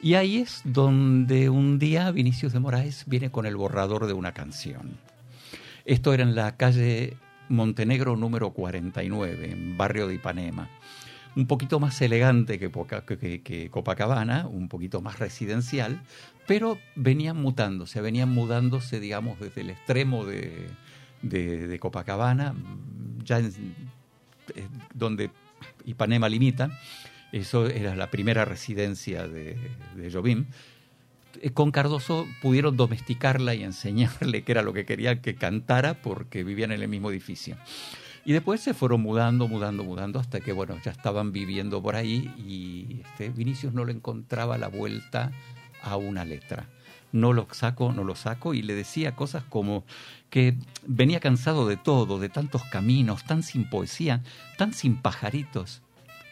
[0.00, 4.32] y ahí es donde un día Vinicius de Moraes viene con el borrador de una
[4.32, 4.98] canción.
[5.84, 7.16] Esto era en la calle
[7.48, 10.68] Montenegro número 49, en barrio de Ipanema.
[11.36, 16.00] Un poquito más elegante que, Copacabana, un poquito más residencial,
[16.46, 22.54] pero venían mutándose, venían mudándose, digamos, desde el extremo de, Copacabana,
[23.22, 23.46] ya en,
[24.54, 25.30] eh, donde
[25.84, 26.70] Ipanema limita,
[27.38, 29.56] eso era la primera residencia de,
[29.94, 30.46] de Jobim.
[31.40, 36.44] Eh, con Cardoso pudieron domesticarla y enseñarle qué era lo que quería que cantara porque
[36.44, 37.56] vivían en el mismo edificio.
[38.24, 42.34] Y después se fueron mudando, mudando, mudando hasta que, bueno, ya estaban viviendo por ahí
[42.36, 45.30] y este, Vinicius no le encontraba la vuelta
[45.80, 46.68] a una letra.
[47.12, 49.84] No lo saco, no lo saco y le decía cosas como
[50.28, 54.24] que venía cansado de todo, de tantos caminos, tan sin poesía,
[54.58, 55.82] tan sin pajaritos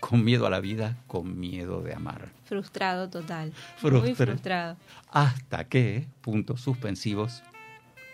[0.09, 2.29] con miedo a la vida, con miedo de amar.
[2.45, 3.55] Frustrado total.
[3.81, 4.77] Muy frustrado.
[5.11, 7.43] Hasta que, puntos suspensivos,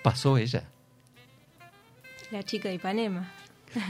[0.05, 0.69] pasó ella.
[2.31, 3.33] La chica de Ipanema.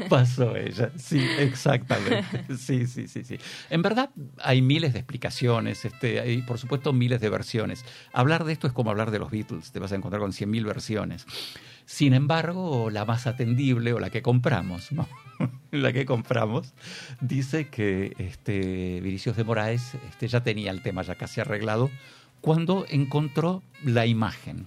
[0.08, 2.56] Pasó ella, sí, exactamente.
[2.56, 3.38] Sí, sí, sí, sí.
[3.68, 4.08] En verdad
[4.38, 7.84] hay miles de explicaciones, este, hay por supuesto miles de versiones.
[8.14, 10.64] Hablar de esto es como hablar de los Beatles, te vas a encontrar con 100.000
[10.64, 11.26] versiones.
[11.90, 14.90] Sin embargo, la más atendible o la que compramos,
[15.72, 16.72] la que compramos,
[17.20, 21.90] dice que este, Vinicius de Moraes este, ya tenía el tema ya casi arreglado
[22.40, 24.66] cuando encontró la imagen.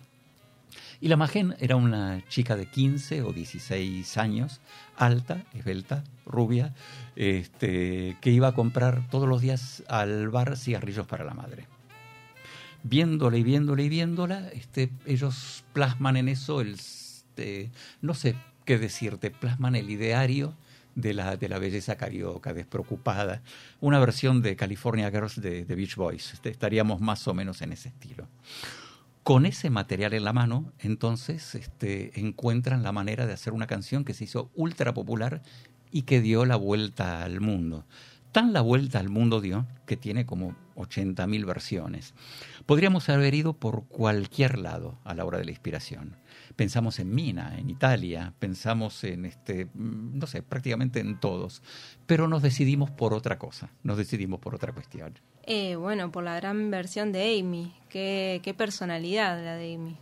[1.00, 4.60] Y la imagen era una chica de 15 o 16 años,
[4.98, 6.76] alta, esbelta, rubia,
[7.16, 11.68] este, que iba a comprar todos los días al bar cigarrillos para la madre
[12.86, 16.78] viéndola y viéndola y viéndola, este, ellos plasman en eso el
[17.34, 17.72] este,
[18.02, 20.56] no sé qué decirte, plasman el ideario
[20.94, 23.42] de la, de la belleza carioca, despreocupada,
[23.82, 27.72] una versión de California Girls de, de Beach Boys, este, estaríamos más o menos en
[27.74, 28.28] ese estilo.
[29.24, 34.06] Con ese material en la mano, entonces este, encuentran la manera de hacer una canción
[34.06, 35.42] que se hizo ultra popular
[35.92, 37.84] y que dio la vuelta al mundo.
[38.32, 42.14] Tan la vuelta al mundo dio que tiene como 80.000 versiones.
[42.68, 46.18] Podríamos haber ido por cualquier lado a la hora de la inspiración
[46.56, 51.62] pensamos en Mina, en Italia, pensamos en, este, mm, no sé, prácticamente en todos,
[52.06, 55.14] pero nos decidimos por otra cosa, nos decidimos por otra cuestión.
[55.46, 59.98] Eh, bueno, por la gran versión de Amy, qué, qué personalidad la de Amy.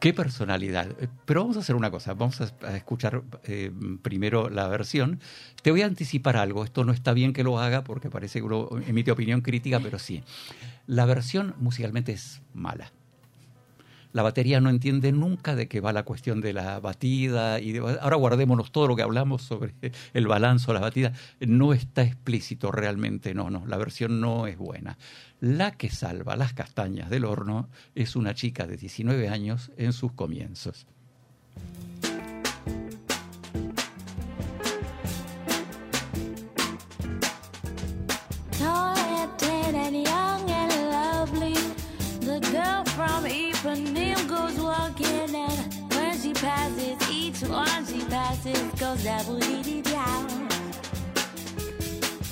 [0.00, 0.90] Qué personalidad.
[0.98, 3.70] Eh, pero vamos a hacer una cosa, vamos a, escuchar eh,
[4.02, 5.20] primero la versión.
[5.62, 8.46] Te voy a anticipar algo, esto no está bien que lo haga porque parece que
[8.46, 10.22] uno emite opinión crítica, pero sí.
[10.86, 12.92] La versión musicalmente es mala
[14.12, 17.60] La batería no entiende nunca de qué va la cuestión de la batida.
[17.60, 19.74] y Ahora guardémonos todo lo que hablamos sobre
[20.14, 21.12] el balance, la batida.
[21.40, 23.64] No está explícito realmente, no, no.
[23.66, 24.98] La versión no es buena.
[25.40, 30.12] La que salva las castañas del horno es una chica de 19 años en sus
[30.12, 30.86] comienzos.
[48.42, 50.28] She passes goes double dee down.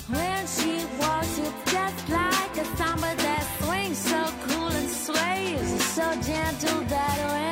[0.07, 6.11] When she walks, it's just like a samba that swings so cool and sways so
[6.21, 7.48] gentle that when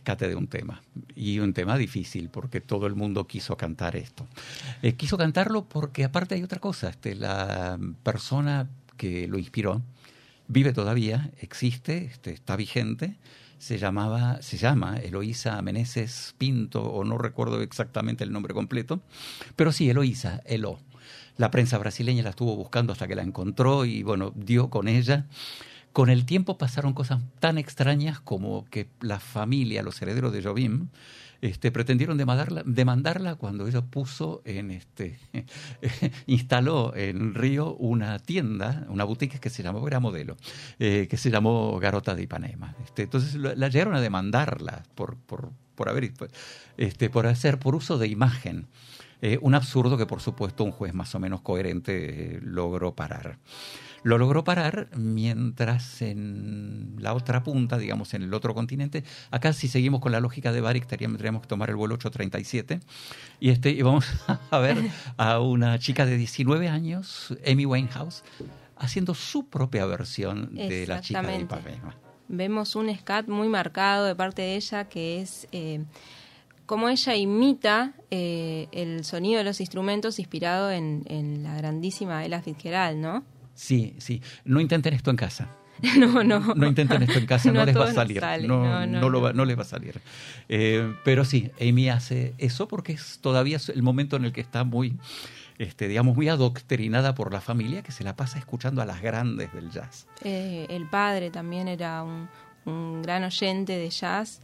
[0.00, 0.82] rescate de un tema.
[1.14, 4.26] Y un tema difícil, porque todo el mundo quiso cantar esto.
[4.82, 6.88] Eh, quiso cantarlo porque aparte hay otra cosa.
[6.88, 9.82] Este, la persona que lo inspiró
[10.48, 13.16] vive todavía, existe, este, está vigente.
[13.58, 19.02] Se llamaba, se llama Eloísa Meneses Pinto, o no recuerdo exactamente el nombre completo,
[19.54, 20.78] pero sí, Eloísa, Elo.
[21.36, 25.26] La prensa brasileña la estuvo buscando hasta que la encontró y bueno, dio con ella.
[25.92, 30.88] Con el tiempo pasaron cosas tan extrañas como que la familia, los herederos de Jobim,
[31.40, 35.18] este, pretendieron demandarla, cuando ella puso en este
[36.26, 40.36] instaló en Río una tienda, una boutique que se llamó, era modelo,
[40.78, 42.74] eh, que se llamó Garota de Ipanema.
[42.84, 46.12] Este, entonces la llegaron a demandarla por, por, por haber
[46.76, 48.66] este, por hacer, por uso de imagen.
[49.22, 53.38] Eh, un absurdo que por supuesto un juez más o menos coherente eh, logró parar.
[54.02, 59.68] Lo logró parar mientras en la otra punta, digamos en el otro continente, acá si
[59.68, 62.80] seguimos con la lógica de Barik tendríamos que tomar el vuelo 837
[63.40, 64.06] y, este, y vamos
[64.50, 64.78] a ver
[65.16, 68.22] a una chica de 19 años, Amy Winehouse,
[68.76, 71.96] haciendo su propia versión de la chica de Ipanema.
[72.28, 75.48] Vemos un scat muy marcado de parte de ella que es...
[75.52, 75.84] Eh,
[76.64, 82.40] como ella imita eh, el sonido de los instrumentos inspirado en, en la grandísima Ella
[82.42, 83.24] Fitzgerald, ¿no?
[83.60, 84.22] Sí, sí.
[84.46, 85.48] No intenten esto en casa.
[85.98, 86.40] No, no.
[86.54, 88.22] No intenten esto en casa, no, les va a salir.
[88.46, 90.00] No, no, lo no, les va a salir.
[90.48, 94.64] Eh, pero sí, Amy hace eso porque es todavía el momento en el que está
[94.64, 94.98] muy,
[95.58, 99.52] este, digamos, muy adoctrinada por la familia que se la pasa escuchando a las grandes
[99.54, 100.06] del jazz.
[100.22, 102.28] Eh, el padre también era un,
[102.66, 104.40] un gran oyente de jazz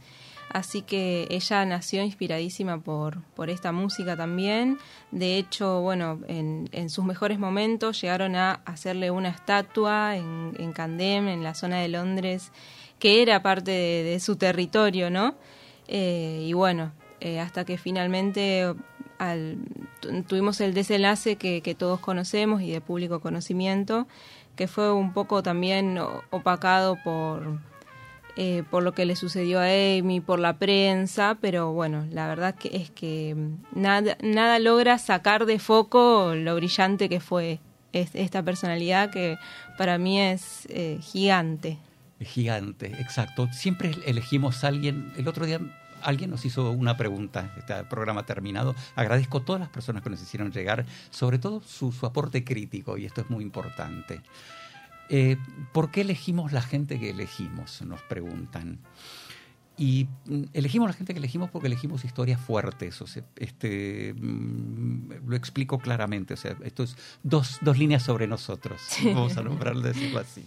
[0.49, 4.77] Así que ella nació inspiradísima por, por esta música también.
[5.11, 10.71] De hecho, bueno, en, en sus mejores momentos llegaron a hacerle una estatua en, en
[10.71, 12.51] Candem, en la zona de Londres,
[12.99, 15.35] que era parte de, su territorio, ¿no?
[15.87, 18.73] Eh, y bueno, eh, hasta que finalmente
[19.17, 19.57] al,
[20.27, 24.07] tuvimos el desenlace que, todos conocemos y de público conocimiento,
[24.55, 27.59] que fue un poco también opacado por,
[28.37, 32.53] eh, por lo que le sucedió a Amy, por la prensa, pero bueno, la verdad
[32.53, 33.35] que es que
[33.73, 37.59] nada, nada logra sacar de foco lo brillante que fue
[37.93, 39.39] esta personalidad que
[39.77, 41.79] para mí es eh, gigante.
[42.19, 43.47] Gigante, exacto.
[43.51, 45.11] Siempre elegimos a alguien.
[45.17, 45.59] El otro día
[46.03, 48.75] alguien nos hizo una pregunta, este programa terminado.
[48.95, 52.97] Agradezco a todas las personas que nos hicieron llegar, sobre todo su, su aporte crítico,
[52.97, 54.21] y esto es muy importante.
[55.09, 55.37] Eh,
[55.71, 57.81] ¿Por qué elegimos la gente que elegimos?
[57.81, 58.79] Nos preguntan.
[59.77, 63.01] Y mm, elegimos la gente que elegimos porque elegimos historias fuertes.
[63.01, 66.33] O sea, este, mm, lo explico claramente.
[66.33, 68.81] O sea, esto es dos, dos líneas sobre nosotros.
[69.03, 70.45] Vamos a nombrarlo, decirlo así.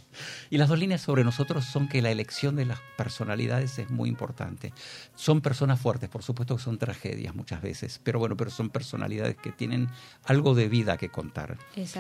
[0.51, 4.09] Y las dos líneas sobre nosotros son que la elección de las personalidades es muy
[4.09, 4.73] importante.
[5.15, 9.37] Son personas fuertes, por supuesto que son tragedias muchas veces, pero bueno, pero son personalidades
[9.37, 9.89] que tienen
[10.25, 11.59] algo de vida que contar.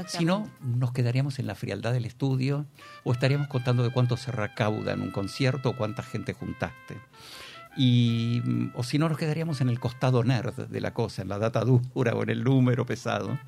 [0.08, 2.66] Si no, nos quedaríamos en la frialdad del estudio
[3.04, 6.98] o estaríamos contando de cuánto se recauda en un concierto o cuánta gente juntaste.
[7.76, 11.28] Y, mm, o si no, nos quedaríamos en el costado nerd de la cosa, en
[11.28, 13.38] la data dura o en el número pesado.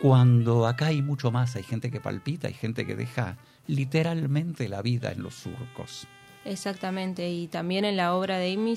[0.00, 4.82] Cuando acá hay mucho más, hay gente que palpita, hay gente que deja literalmente la
[4.82, 6.06] vida en los surcos.
[6.44, 8.74] Exactamente, y también en la obra de Amy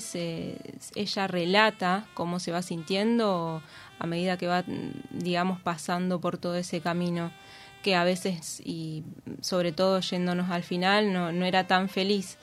[0.94, 3.60] ella relata cómo se va sintiendo
[3.98, 4.64] a medida que va,
[5.10, 7.32] digamos, pasando por todo ese camino
[7.82, 9.02] que a veces, y
[9.40, 12.38] sobre todo yéndonos al final, no, no era tan feliz.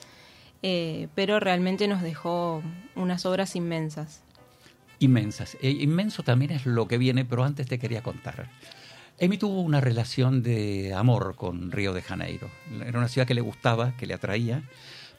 [0.66, 2.62] Eh, pero realmente nos dejó
[2.96, 4.22] unas obras inmensas.
[4.98, 5.58] Inmensas.
[5.60, 8.48] E inmenso también es lo que viene, pero antes te quería contar.
[9.20, 12.48] Amy tuvo una relación de amor con Río de Janeiro.
[12.82, 14.62] Era una ciudad que le gustaba, que le atraía,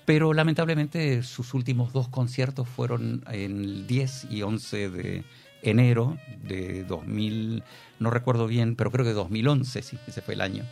[0.06, 5.24] pero lamentablemente sus últimos dos conciertos fueron en el 10 y 11 de
[5.62, 7.62] enero de 2000,
[8.00, 10.64] no recuerdo bien, pero creo que 2011, sí, ese fue el año.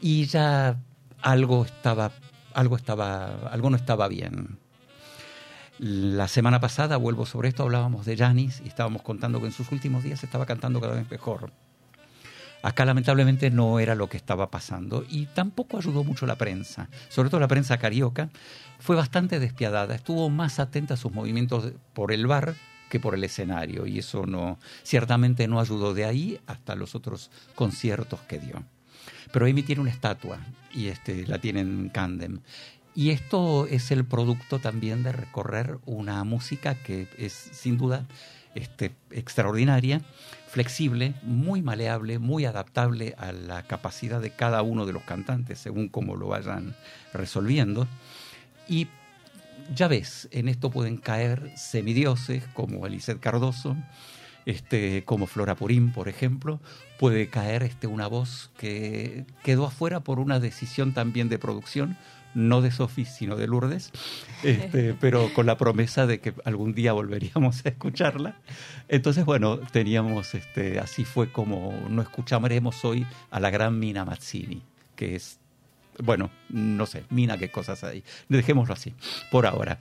[0.00, 0.78] Y ya
[1.20, 2.12] algo estaba
[2.54, 4.58] algo, estaba, algo no estaba bien.
[5.78, 9.72] La semana pasada, vuelvo sobre esto, hablábamos de Janis y estábamos contando que en sus
[9.72, 11.52] últimos días estaba cantando cada vez mejor.
[12.62, 17.30] Acá lamentablemente no era lo que estaba pasando y tampoco ayudó mucho la prensa, sobre
[17.30, 18.28] todo la prensa carioca,
[18.78, 22.54] fue bastante despiadada, estuvo más atenta a sus movimientos por el bar
[22.90, 27.30] que por el escenario y eso no ciertamente no ayudó de ahí hasta los otros
[27.54, 28.62] conciertos que dio.
[29.32, 30.38] Pero Amy tiene una estatua
[30.72, 32.40] y este, la tiene en Candem.
[32.94, 38.06] Y esto es el producto también de recorrer una música que es sin duda
[38.54, 40.00] este, extraordinaria,
[40.48, 45.88] flexible, muy maleable, muy adaptable a la capacidad de cada uno de los cantantes, según
[45.88, 46.74] cómo lo vayan
[47.12, 47.86] resolviendo.
[48.68, 48.88] Y
[49.74, 53.76] ya ves, en esto pueden caer semidioses como Eliseth Cardoso,
[54.46, 56.60] este, como Flora Purín, por ejemplo,
[56.98, 61.96] puede caer este, una voz que quedó afuera por una decisión también de producción,
[62.34, 63.90] no de Sofía, sino de Lourdes,
[64.42, 68.36] este, pero con la promesa de que algún día volveríamos a escucharla.
[68.88, 74.62] Entonces, bueno, teníamos, este, así fue como no escucharemos hoy a la gran Mina Mazzini,
[74.96, 75.38] que es,
[76.02, 78.04] bueno, no sé, Mina, qué cosas hay.
[78.28, 78.94] Dejémoslo así,
[79.30, 79.78] por ahora.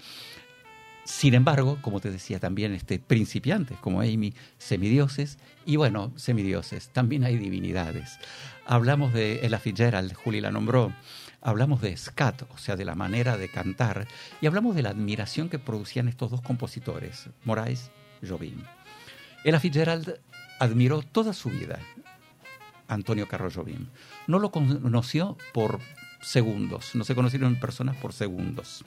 [1.09, 7.23] Sin embargo, como te decía también, este, principiantes como Amy, semidioses, y bueno, semidioses, también
[7.23, 8.19] hay divinidades.
[8.63, 10.93] Hablamos de Ella Fitzgerald, Juli la nombró,
[11.41, 14.07] hablamos de scat, o sea, de la manera de cantar,
[14.39, 17.89] y hablamos de la admiración que producían estos dos compositores, Moraes
[18.21, 18.61] y Jobim.
[19.43, 20.21] Ella Fitzgerald
[20.59, 21.79] admiró toda su vida
[22.87, 23.87] a Antonio Carlos Jobim.
[24.27, 25.79] No lo conoció por
[26.21, 28.85] segundos, no se conocieron personas por segundos.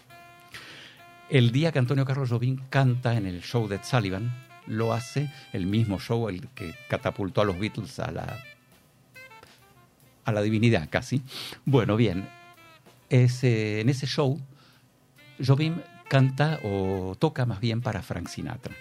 [1.33, 4.31] El día que Antonio Carlos Jobim canta en el show de Sullivan,
[4.67, 8.45] lo hace el mismo show el que catapultó a los Beatles a la,
[10.27, 11.23] a la divinidad casi.
[11.65, 12.29] Bueno, bien,
[13.09, 14.39] ese, en ese show,
[15.43, 15.77] Jobim
[16.07, 18.75] canta o toca más bien para Frank Sinatra.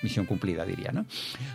[0.00, 1.06] Misión cumplida, diría, ¿no?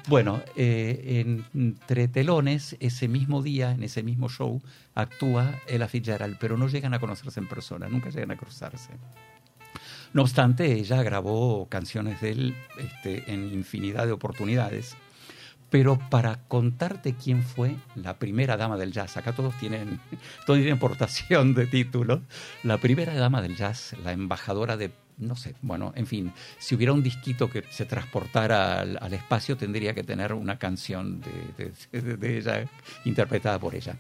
[0.10, 4.62] Bueno, eh, entre telones, ese mismo día, en ese mismo show,
[4.96, 8.90] actúa Ella Fitzgerald, pero no llegan a conocerse en persona, nunca llegan a cruzarse.
[10.14, 14.98] No obstante, ella grabó canciones de él este, en infinidad de oportunidades.
[15.70, 20.00] Pero para contarte quién fue la primera dama del jazz, acá todos tienen,
[20.80, 22.22] portación de título,
[22.64, 26.92] la primera dama del jazz, la embajadora de, no sé, bueno, en fin, si hubiera
[26.92, 32.68] un disquito que se transportara al, espacio, tendría que tener una canción de ella,
[33.06, 33.96] interpretada por ella.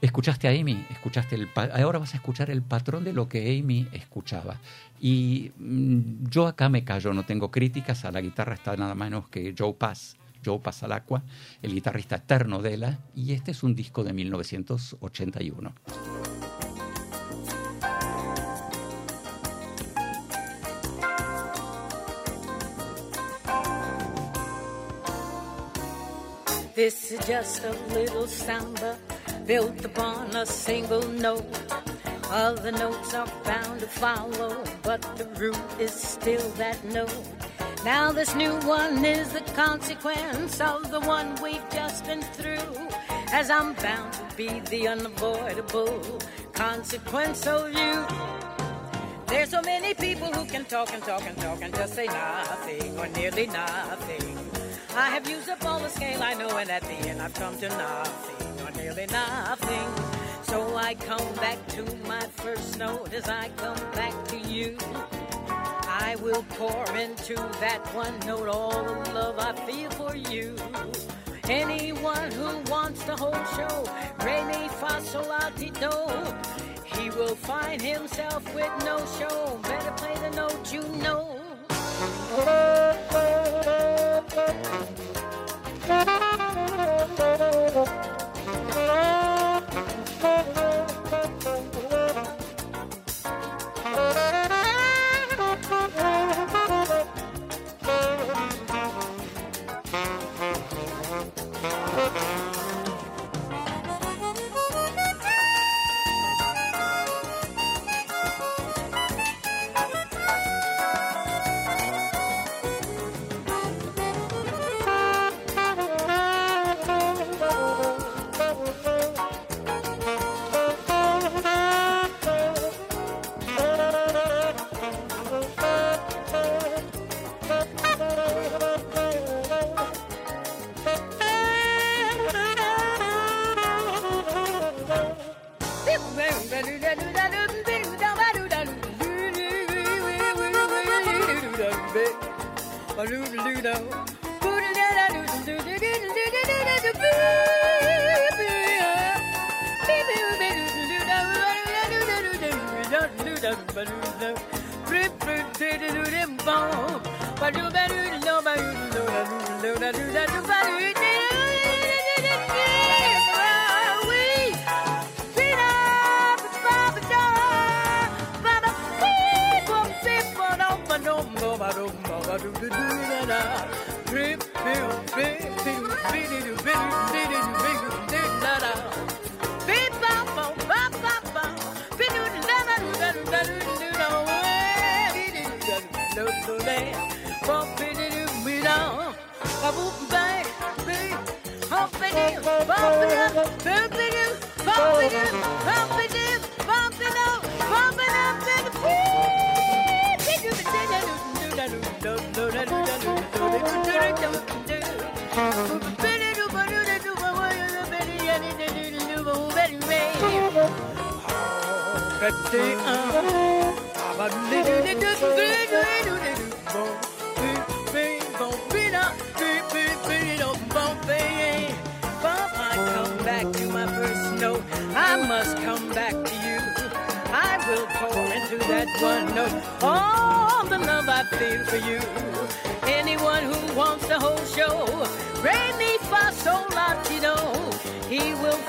[0.00, 3.86] Escuchaste a Amy, escuchaste el ahora vas a escuchar el patrón de lo que Amy
[3.92, 4.58] escuchaba.
[4.98, 9.28] Y mm, yo acá me callo, no tengo críticas, a la guitarra está nada menos
[9.28, 11.22] que Joe Pass, Joe Passalacqua,
[11.60, 15.74] el guitarrista eterno de la, y este es un disco de 1981.
[26.74, 28.96] This is just a little samba
[29.46, 31.44] built upon a single note.
[32.30, 37.12] Other notes are bound to follow, but the root is still that note.
[37.84, 42.88] Now this new one is the consequence of the one we've just been through.
[43.32, 46.20] As I'm bound to be the unavoidable
[46.52, 48.06] consequence of you.
[49.26, 52.98] There's so many people who can talk and talk and talk and just say nothing
[52.98, 54.38] or nearly nothing.
[54.94, 57.56] I have used up all the scale I know, and at the end I've come
[57.58, 58.49] to nothing
[58.90, 59.88] or nearly nothing.
[60.42, 64.76] So I come back to my first note as I come back to you.
[65.86, 70.56] I will pour into that one note all the love I feel for you.
[71.44, 73.84] Anyone who wants the whole show,
[74.24, 75.30] re mi fa sol.
[76.84, 79.58] He will find himself with no show.
[79.62, 81.36] Better play the note you know.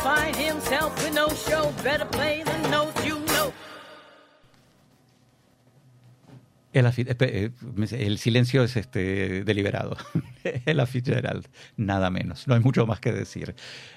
[0.04, 1.72] find himself with no show.
[1.84, 3.54] Better play the notes you know.
[6.74, 7.52] Eh,
[7.92, 9.98] el silencio es este deliberado.
[10.66, 11.48] Ella Fitzgerald,
[11.78, 12.48] nada menos.
[12.48, 13.56] No hay mucho más que decir.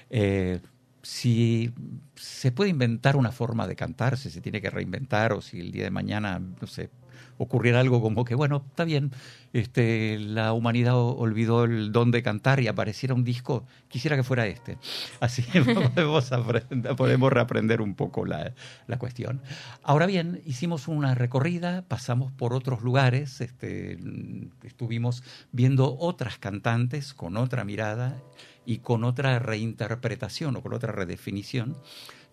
[0.09, 0.59] Eh,
[1.01, 1.71] si
[2.15, 5.71] se puede inventar una forma de cantar, si se tiene que reinventar o si el
[5.71, 6.89] día de mañana, no sé,
[7.37, 9.11] ocurriera algo como que, bueno, está bien,
[9.53, 14.47] este, la humanidad olvidó el don de cantar y apareciera un disco, quisiera que fuera
[14.47, 14.77] este.
[15.19, 15.41] Así
[15.95, 18.53] podemos, aprender- podemos reaprender un poco la,
[18.87, 19.41] la cuestión.
[19.83, 23.97] Ahora bien, hicimos una recorrida, pasamos por otros lugares, este,
[24.63, 28.17] estuvimos viendo otras cantantes con otra mirada
[28.65, 31.77] y con otra reinterpretación o con otra redefinición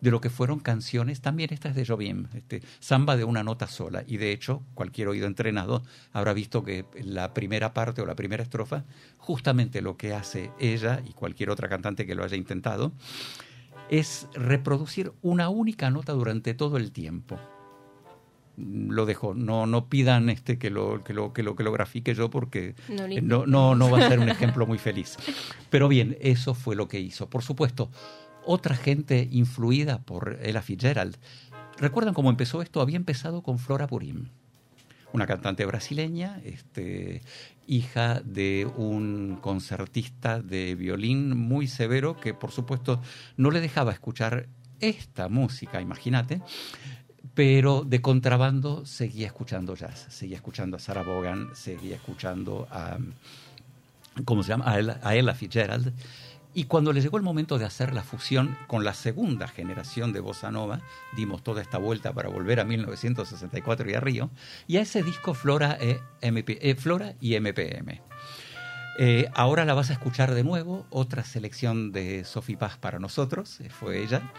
[0.02, 3.68] de lo que fueron canciones, también esta es de Jobim, este, samba de una nota
[3.68, 4.02] sola.
[4.04, 8.42] Y de hecho, cualquier oído entrenado habrá visto que la primera parte o la primera
[8.42, 8.84] estrofa,
[9.16, 12.92] justamente lo que hace ella y cualquier otra cantante que lo haya intentado,
[13.90, 17.38] es reproducir una única nota durante todo el tiempo.
[18.56, 22.14] Lo dejo, no, no pidan este que lo, que lo, que lo, que lo grafique
[22.14, 25.16] yo porque No eh, no, no, no va a ser un ejemplo muy feliz.
[25.70, 27.30] Pero bien, eso fue lo que hizo.
[27.30, 27.90] Por supuesto,
[28.44, 31.16] otra gente influida por Ella Fitzgerald.
[31.78, 32.80] ¿Recuerdan cómo empezó esto?
[32.80, 34.28] Había empezado con Flora Purim,
[35.12, 37.22] una cantante brasileña, este,
[37.66, 43.00] hija de un concertista de violín muy severo que por supuesto
[43.36, 44.46] no le dejaba escuchar
[44.80, 46.42] esta música, imagínate,
[47.34, 52.98] pero de contrabando seguía escuchando jazz, seguía escuchando a Sarah Vaughan, seguía escuchando a,
[54.24, 54.70] ¿cómo se llama?
[54.70, 55.92] A Ella, a Ella Fitzgerald.
[56.54, 60.20] Y cuando le llegó el momento de hacer la fusión con la segunda generación de
[60.20, 60.80] Bossa Nova,
[61.16, 64.30] dimos toda esta vuelta para volver a 1964 y a Río,
[64.66, 68.02] y a ese disco Flora, e MP, eh, Flora y MPM.
[68.98, 73.58] Eh, ahora la vas a escuchar de nuevo, otra selección de Sophie Paz para nosotros,
[73.60, 74.30] eh, fue ella,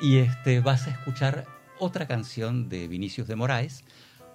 [0.00, 1.44] y este, vas a escuchar
[1.78, 3.84] otra canción de Vinicius de Moraes,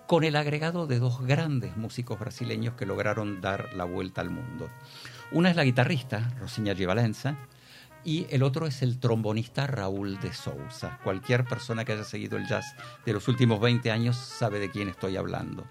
[0.06, 4.70] con el agregado de dos grandes músicos brasileños que lograron dar la vuelta al mundo.
[5.32, 7.36] Una es la guitarrista, Rosiña Givalenza,
[8.04, 11.00] y el otro es el trombonista Raúl de Sousa.
[11.04, 14.88] Cualquier persona que haya seguido el jazz de los últimos 20 años sabe de quién
[14.88, 15.66] estoy hablando.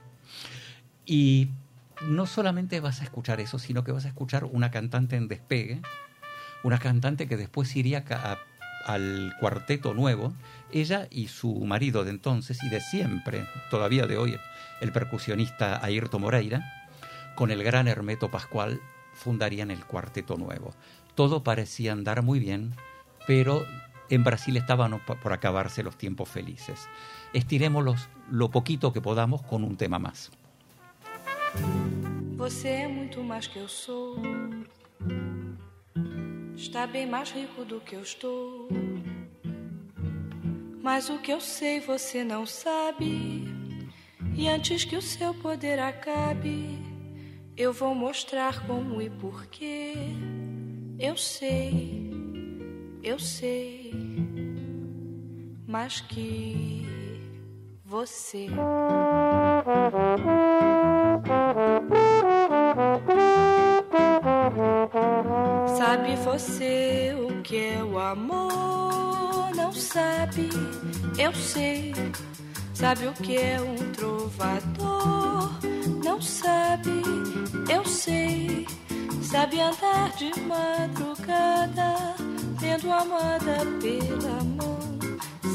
[1.07, 1.51] Y
[2.03, 5.81] no solamente vas a escuchar eso, sino que vas a escuchar una cantante en despegue,
[6.65, 8.05] una cantante que después iría
[8.87, 10.35] al cuarteto nuevo,
[10.73, 14.37] ella y su marido de entonces y de siempre, todavía de hoy,
[14.81, 16.89] el percusionista Ayrton Moreira,
[17.37, 18.81] con el gran Hermeto Pascual,
[19.15, 20.73] fundarían el cuarteto nuevo.
[21.15, 22.75] Todo parecía andar muy bien,
[23.27, 23.65] pero
[24.11, 26.89] en Brasil estaban por acabarse los tiempos felices.
[27.33, 30.31] Estiremoslos lo poquito que podamos con un tema más.
[32.37, 34.21] Você é muito mais que eu sou.
[36.57, 38.69] Está bem mais rico do que eu estou.
[40.83, 43.45] Mas o que eu sei você não sabe.
[44.37, 46.84] E antes que o seu poder acabe,
[47.57, 49.95] eu vou mostrar como e porquê.
[50.99, 52.11] Eu sei,
[53.03, 53.93] eu sei.
[55.67, 56.87] Mais que
[57.85, 58.49] você.
[65.77, 69.55] Sabe você o que é o amor?
[69.55, 70.49] Não sabe,
[71.19, 71.93] eu sei.
[72.73, 75.14] Sabe o que é um trovador?
[76.05, 77.03] Não sabe,
[77.73, 78.67] eu sei.
[79.23, 82.15] Sabe andar de madrugada,
[82.61, 84.79] tendo amada pela mão.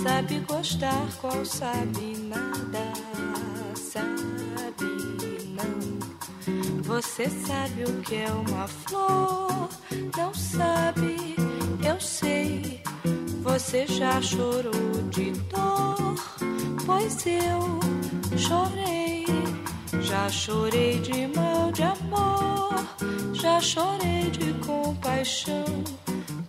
[0.03, 2.91] Sabe gostar, qual sabe nada,
[3.75, 4.89] sabe
[5.55, 6.83] não.
[6.83, 9.69] Você sabe o que é uma flor?
[10.17, 11.35] Não sabe,
[11.87, 12.81] eu sei.
[13.43, 14.71] Você já chorou
[15.11, 16.15] de dor?
[16.85, 17.79] Pois eu
[18.37, 19.08] chorei.
[20.09, 22.83] Já chorei de mal de amor.
[23.31, 25.83] Já chorei de compaixão.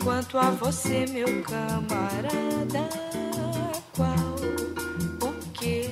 [0.02, 2.88] Quanto a você, meu camarada,
[3.94, 4.34] qual
[5.20, 5.90] o que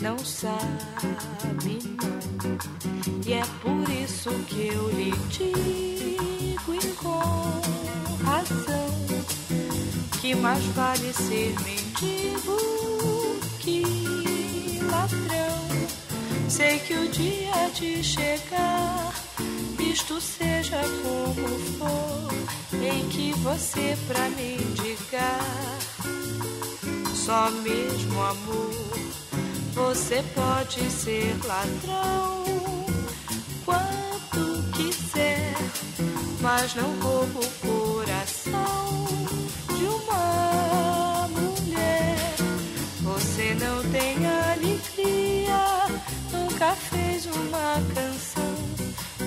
[0.00, 2.58] não sabe não.
[3.24, 8.84] E é por isso que eu lhe digo e com razão
[10.20, 12.58] que mais vale ser mendigo
[13.60, 15.54] que ladrão.
[16.48, 19.12] Sei que o dia de chegar,
[19.78, 22.32] isto seja como for,
[22.82, 25.40] em que você pra me indicar,
[27.14, 28.94] só mesmo amor,
[29.74, 32.44] você pode ser ladrão.
[33.64, 35.54] Quanto quiser,
[36.40, 39.06] mas não roubo o coração
[39.76, 42.34] de uma mulher.
[43.02, 45.43] Você não tem alegria,
[46.54, 48.54] nunca fez uma canção,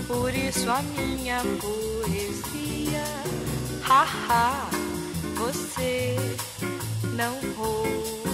[0.08, 3.04] por isso a minha poesia,
[3.82, 4.70] haha,
[5.36, 6.16] você
[7.18, 8.27] não rouba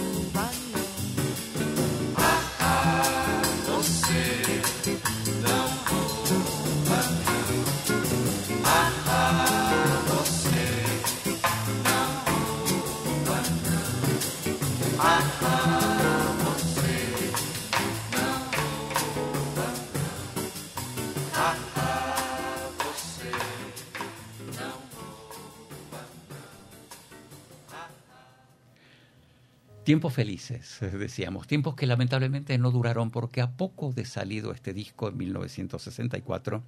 [29.84, 34.74] Tiempos felices, eh, decíamos, tiempos que lamentablemente no duraron porque a poco de salido este
[34.74, 36.64] disco en 1964,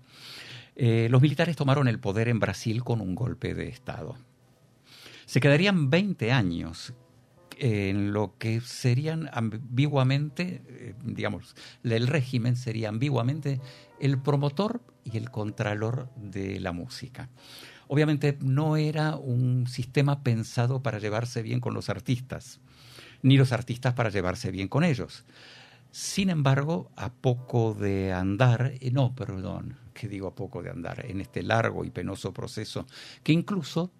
[0.76, 4.18] eh, los militares tomaron el poder en Brasil con un golpe de Estado.
[5.26, 6.93] Se quedarían 20 años
[7.57, 13.61] en lo que serían ambiguamente, eh, digamos, el régimen sería ambiguamente
[14.01, 17.30] el promotor y el contralor de la música.
[17.88, 22.59] Obviamente no era un sistema pensado para llevarse bien con los artistas,
[23.26, 25.26] ni los artistas para llevarse bien con ellos.
[25.90, 31.04] Sin embargo, a poco de andar, eh, no, perdón, que digo a poco de andar,
[31.08, 32.86] en este largo y penoso proceso,
[33.24, 33.92] que incluso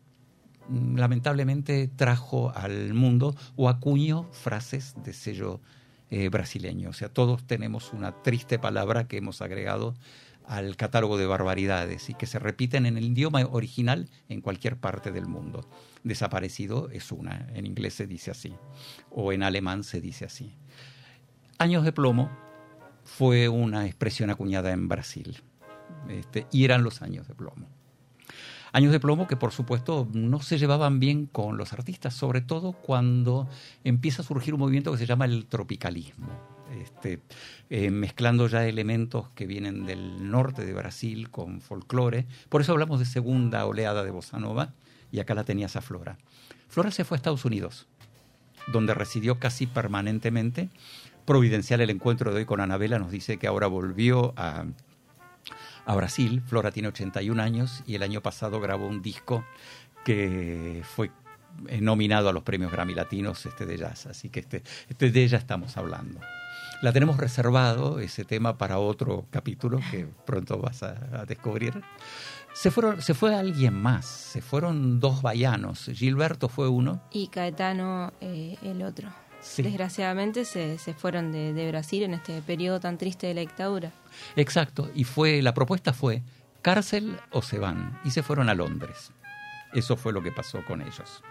[0.70, 5.60] mm, lamentablemente trajo al mundo o acuñó frases de sello
[6.12, 6.92] eh, brasileño.
[6.92, 9.96] O sea, todos tenemos una triste palabra que hemos agregado
[10.46, 15.12] al catálogo de barbaridades y que se repiten en el idioma original en cualquier parte
[15.12, 15.68] del mundo.
[16.06, 18.54] Desaparecido es una, en inglés se dice así,
[19.10, 20.54] o en alemán se dice así.
[21.58, 22.30] Años de plomo
[23.04, 25.42] fue una expresión acuñada en Brasil,
[26.08, 27.68] este, y eran los años de plomo.
[28.72, 32.74] Años de plomo que por supuesto no se llevaban bien con los artistas, sobre todo
[32.74, 33.50] cuando
[33.84, 36.28] empieza a surgir un movimiento que se llama el tropicalismo,
[36.84, 37.20] este,
[37.72, 42.28] eh, mezclando ya elementos que vienen del norte de Brasil con folclore.
[42.50, 44.76] Por eso hablamos de segunda oleada de bossa nova
[45.16, 46.18] y acá la tenías a Flora.
[46.68, 47.88] Flora se fue a Estados Unidos,
[48.68, 50.70] donde residió casi permanentemente
[51.26, 54.66] providencial el encuentro de hoy con Anabela, nos dice que ahora volvió a,
[55.86, 56.44] a Brasil.
[56.46, 59.46] Flora tiene 81 años y el año pasado grabó un disco
[60.04, 61.12] que fue
[61.80, 65.38] nominado a los premios Grammy Latinos este de jazz, así que este, este de ella
[65.38, 66.20] estamos hablando.
[66.82, 71.82] La tenemos reservado, ese tema, para otro capítulo que pronto vas a, descubrir.
[72.56, 77.02] Se, fueron, se fue alguien más, se fueron dos vallanos, Gilberto fue uno.
[77.12, 79.10] Y Caetano eh, el otro
[79.58, 83.92] desgraciadamente se, se fueron de, de, Brasil en este periodo tan triste de la dictadura.
[84.36, 86.24] Exacto, y fue la propuesta fue
[86.62, 89.12] cárcel o se van, y se fueron a Londres.
[89.74, 91.22] Eso fue lo que pasó con ellos.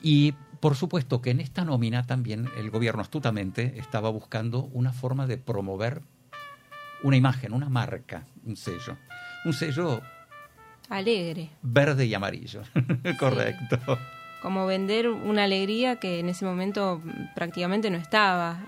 [0.00, 5.26] Y por supuesto que en esta nómina también el gobierno astutamente estaba buscando una forma
[5.26, 6.02] de promover
[7.02, 8.96] una imagen, una marca, un sello.
[9.44, 10.02] Un sello
[10.90, 11.48] alegre.
[11.62, 12.62] Verde y amarillo.
[13.18, 13.78] Correcto
[14.40, 17.02] como vender una alegría que en ese momento
[17.34, 18.58] prácticamente no estaba.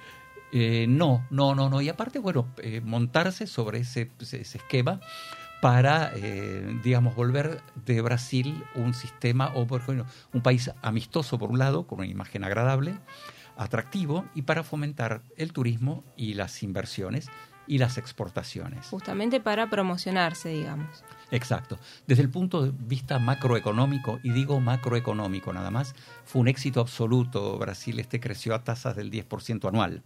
[0.52, 1.80] Eh, no, no, no, no.
[1.80, 5.00] Y aparte, bueno, eh, montarse sobre ese, ese esquema
[5.60, 11.50] para, eh, digamos, volver de Brasil un sistema o, por ejemplo, un país amistoso por
[11.50, 12.94] un lado, con una imagen agradable,
[13.56, 17.30] atractivo, y para fomentar el turismo y las inversiones
[17.72, 18.84] y las exportaciones.
[18.88, 21.02] Justamente para promocionarse, digamos.
[21.30, 21.78] Exacto.
[22.06, 25.94] Desde el punto de vista macroeconómico, y digo macroeconómico nada más,
[26.26, 27.56] fue un éxito absoluto.
[27.56, 30.02] Brasil este creció a tasas del 10% anual.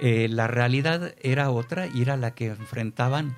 [0.00, 3.34] Eh, la realidad era otra y era la que enfrentaban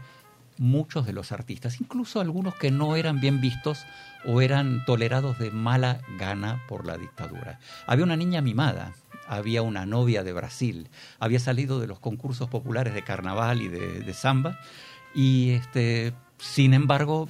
[0.59, 3.86] muchos de los artistas, incluso algunos que no eran bien vistos
[4.26, 7.59] o eran tolerados de mala gana por la dictadura.
[7.86, 8.93] Había una niña mimada,
[9.31, 14.01] había una novia de Brasil, había salido de los concursos populares de carnaval y de,
[14.01, 14.59] de samba
[15.14, 17.28] y este sin embargo,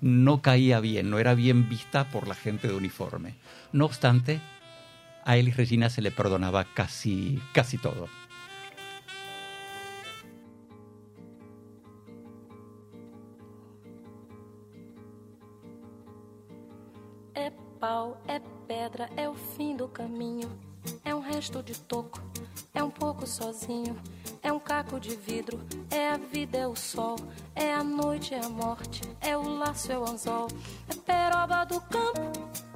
[0.00, 3.34] no caía bien, no era bien vista por la gente de uniforme.
[3.72, 4.40] No obstante,
[5.24, 8.08] a Elis Regina se le perdonaba casi, casi todo.
[17.34, 17.50] É
[17.80, 20.71] pau, é pedra, é o fim do caminho.
[21.42, 22.22] Resto de toco,
[22.72, 23.96] é um pouco sozinho.
[24.40, 27.16] É um caco de vidro, é a vida, é o sol,
[27.52, 30.46] é a noite, é a morte, é o laço, é o anzol,
[30.88, 32.20] é peroba do campo,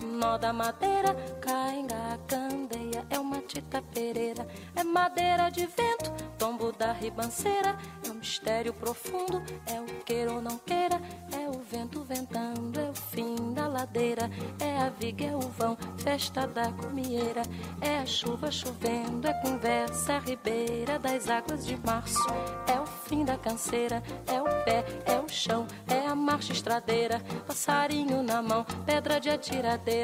[0.03, 6.93] nó da madeira, cainga, candeia, é uma tita pereira, é madeira de vento, tombo da
[6.93, 7.77] ribanceira,
[8.07, 11.01] é um mistério profundo, é o queira ou não queira,
[11.33, 14.31] é o vento ventando, é o fim da ladeira,
[14.61, 17.43] é a viga, é o vão, festa da comieira,
[17.81, 22.27] é a chuva chovendo, é conversa, a ribeira das águas de março.
[22.67, 27.21] É o fim da canseira, é o pé, é o chão, é a marcha estradeira.
[27.47, 29.96] Passarinho na mão, pedra de atiradeira.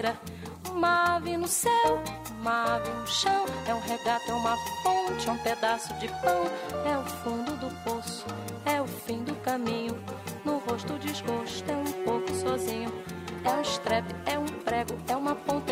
[0.70, 2.02] Uma ave no céu,
[2.40, 3.44] uma ave no chão.
[3.66, 6.44] É um regato, é uma fonte, é um pedaço de pão.
[6.86, 8.24] É o fundo do poço,
[8.64, 10.02] é o fim do caminho.
[10.46, 12.90] No rosto desgosto, é um pouco sozinho.
[13.44, 15.71] É um estrepe, é um prego, é uma ponta,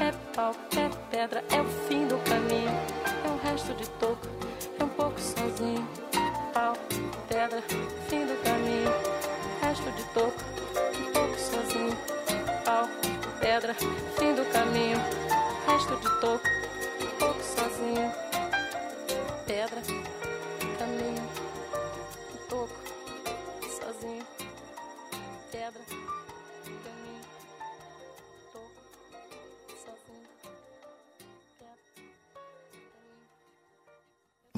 [0.00, 2.70] É pau, é pedra, é o fim do caminho.
[3.22, 4.26] É um resto de toco,
[4.78, 5.86] é um pouco sozinho.
[6.54, 6.72] Pau,
[7.28, 7.62] pedra,
[8.08, 8.90] fim do caminho.
[9.60, 10.42] Resto de toco,
[10.98, 11.96] um pouco sozinho.
[12.64, 12.88] Pau,
[13.40, 14.96] pedra, fim do caminho.
[15.66, 16.48] Resto de toco,
[17.02, 18.10] um pouco sozinho.
[19.46, 19.82] Pedra,
[20.78, 21.28] caminho,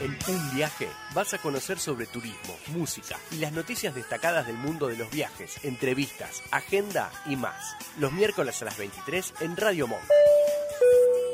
[0.00, 4.86] En un viaje vas a conocer sobre turismo, música y las noticias destacadas del mundo
[4.86, 7.76] de los viajes, entrevistas, agenda y más.
[7.98, 10.04] Los miércoles a las 23 en Radio Monk.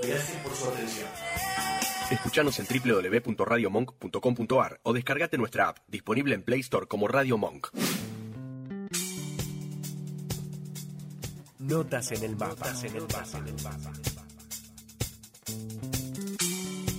[0.03, 1.09] Gracias por su atención.
[2.11, 7.69] Escuchanos en www.radiomonk.com.ar o descargate nuestra app, disponible en Play Store como Radio Monk.
[11.59, 12.73] Notas en el mapa.
[12.83, 13.03] en el
[13.63, 13.93] mapa.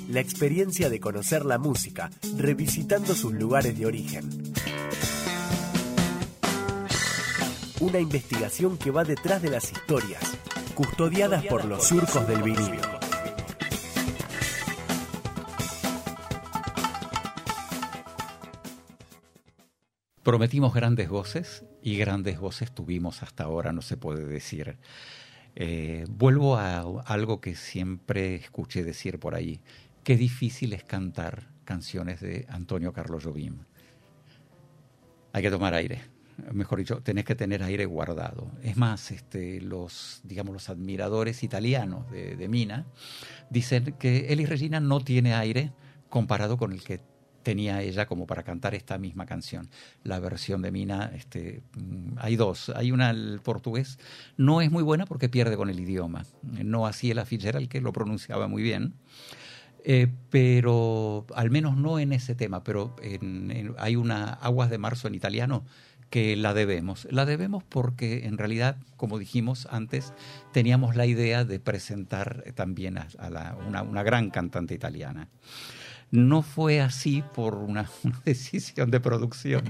[0.08, 4.30] La experiencia de conocer la música, revisitando sus lugares de origen.
[7.80, 10.22] Una investigación que va detrás de las historias,
[10.76, 12.82] custodiadas por los surcos del vinilo.
[20.22, 24.78] Prometimos grandes voces y grandes voces tuvimos hasta ahora, no se puede decir.
[25.56, 29.62] Eh, vuelvo a algo que siempre escuché decir por ahí.
[30.06, 33.58] Qué difícil es cantar canciones de Antonio Carlos Jobim.
[35.34, 36.00] Hay que tomar aire.
[36.54, 38.52] Mejor dicho, tenés que tener aire guardado.
[38.62, 42.86] Es más, este, los, digamos, los admiradores italianos de, de Mina
[43.50, 45.74] dicen que Elis Regina no tiene aire
[46.08, 47.02] comparado con el que
[47.42, 49.70] tenía ella como para cantar esta misma canción.
[50.04, 52.70] La versión de Mina, este, mm, hay dos.
[52.76, 53.98] Hay una, el portugués,
[54.38, 56.28] no es muy buena porque pierde con el idioma.
[56.44, 58.94] No así el Fitzgerald, que lo pronunciaba muy bien.
[59.88, 65.08] Eh, pero al menos no en ese tema, pero en, hay una Aguas de Marzo
[65.08, 65.64] en italiano
[66.10, 67.08] que la debemos.
[67.12, 70.14] La debemos porque en realidad, como dijimos antes,
[70.52, 75.30] teníamos la idea de presentar también a, la, una gran cantante italiana.
[76.12, 77.90] No fue así por una,
[78.24, 79.64] decisión de producción,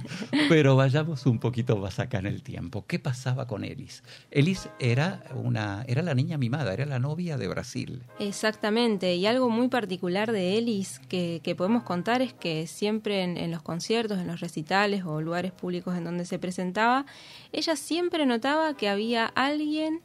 [0.50, 2.86] pero vayamos un poquito más acá en el tiempo.
[2.88, 4.04] ¿Qué pasaba con Elis?
[4.32, 8.04] Elis era, una, era la niña mimada, era la novia de Brasil.
[8.20, 13.38] Exactamente, y algo muy particular de Elis que, que podemos contar es que siempre en,
[13.38, 17.06] en los conciertos, en los recitales o lugares públicos en donde se presentaba,
[17.52, 20.02] ella siempre notaba que había alguien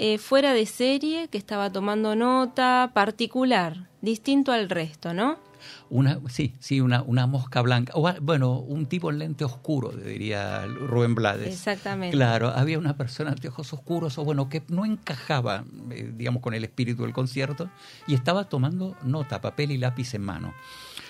[0.00, 5.38] eh, fuera de serie que estaba tomando nota particular, distinto al resto, ¿no?
[5.90, 7.92] Una, sí, sí, una, una mosca blanca.
[7.96, 11.52] O, bueno, un tipo en lente oscuro, diría Rubén Blades.
[11.52, 12.16] Exactamente.
[12.16, 16.54] Claro, había una persona de ojos oscuros, o bueno, que no encajaba, eh, digamos, con
[16.54, 17.70] el espíritu del concierto,
[18.06, 20.54] y estaba tomando nota, papel y lápiz en mano.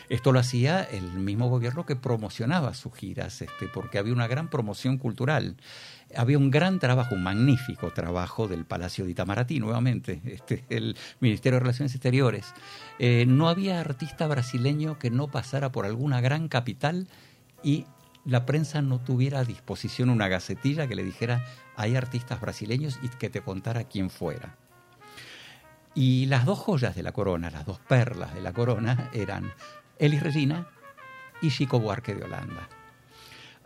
[0.09, 4.49] Esto lo hacía el mismo gobierno que promocionaba sus giras, este, porque había una gran
[4.49, 5.57] promoción cultural.
[6.17, 11.57] Había un gran trabajo, un magnífico trabajo del Palacio de Itamaraty, nuevamente, este, el Ministerio
[11.57, 12.55] de Relaciones Exteriores.
[12.99, 17.09] Eh, no había artista brasileño que no pasara por alguna gran capital
[17.63, 17.87] y
[18.25, 21.45] la prensa no tuviera a disposición una gacetilla que le dijera
[21.77, 24.57] hay artistas brasileños y que te contara quién fuera.
[25.95, 29.53] Y las dos joyas de la corona, las dos perlas de la corona, eran
[29.99, 30.69] Elis Regina
[31.41, 32.69] y Chico Buarque de Holanda.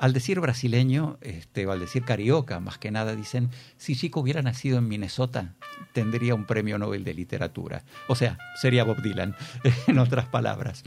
[0.03, 4.78] Al decir brasileño, este, al decir carioca, más que nada dicen, si Chico hubiera nacido
[4.78, 5.55] en Minnesota,
[5.92, 7.84] tendría un premio Nobel de literatura.
[8.09, 9.36] O sea, sería Bob Dylan,
[9.86, 10.82] en otras palabras.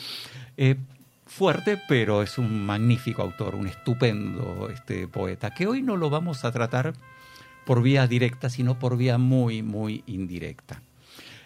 [0.57, 0.75] Eh,
[1.25, 6.43] fuerte, pero es un magnífico autor, un estupendo este, poeta, que hoy no lo vamos
[6.43, 6.91] a tratar
[7.65, 10.81] por vía directa, sino por vía muy, muy indirecta.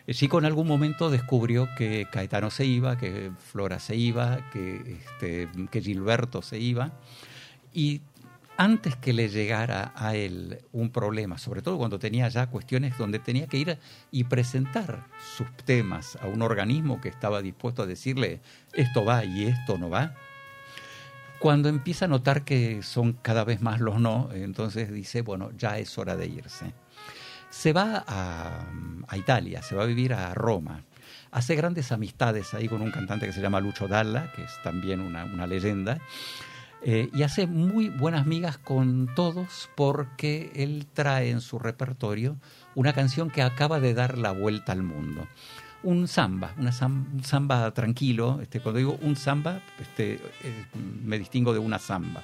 [0.09, 5.49] Chico en algún momento descubrió que Caetano se iba, que Flora se iba, que, este,
[5.70, 6.93] que Gilberto se iba,
[7.74, 8.01] y
[8.57, 13.20] antes que le llegara a él un problema, sobre todo cuando tenía ya cuestiones donde
[13.20, 13.78] tenía que ir
[14.11, 15.07] y presentar
[15.38, 18.41] sus temas a un organismo que estaba dispuesto a decirle
[18.74, 20.13] esto va y esto no va,
[21.39, 25.80] cuando empieza a notar que son cada vez más los no, entonces dice, bueno, ya
[25.80, 26.74] es hora de irse
[27.49, 30.84] se va a, Italia, se va a vivir a Roma.
[31.32, 34.99] Hace grandes amistades ahí con un cantante que se llama Lucho Dalla, que es también
[35.01, 35.99] una, una leyenda.
[36.82, 42.38] Eh, y hace muy buenas migas con todos porque él trae en su repertorio
[42.73, 45.27] una canción que acaba de dar la vuelta al mundo.
[45.84, 48.39] Un samba, una un samba tranquilo.
[48.41, 50.65] Este, cuando digo un samba, este, eh,
[51.03, 52.23] me distingo de una samba.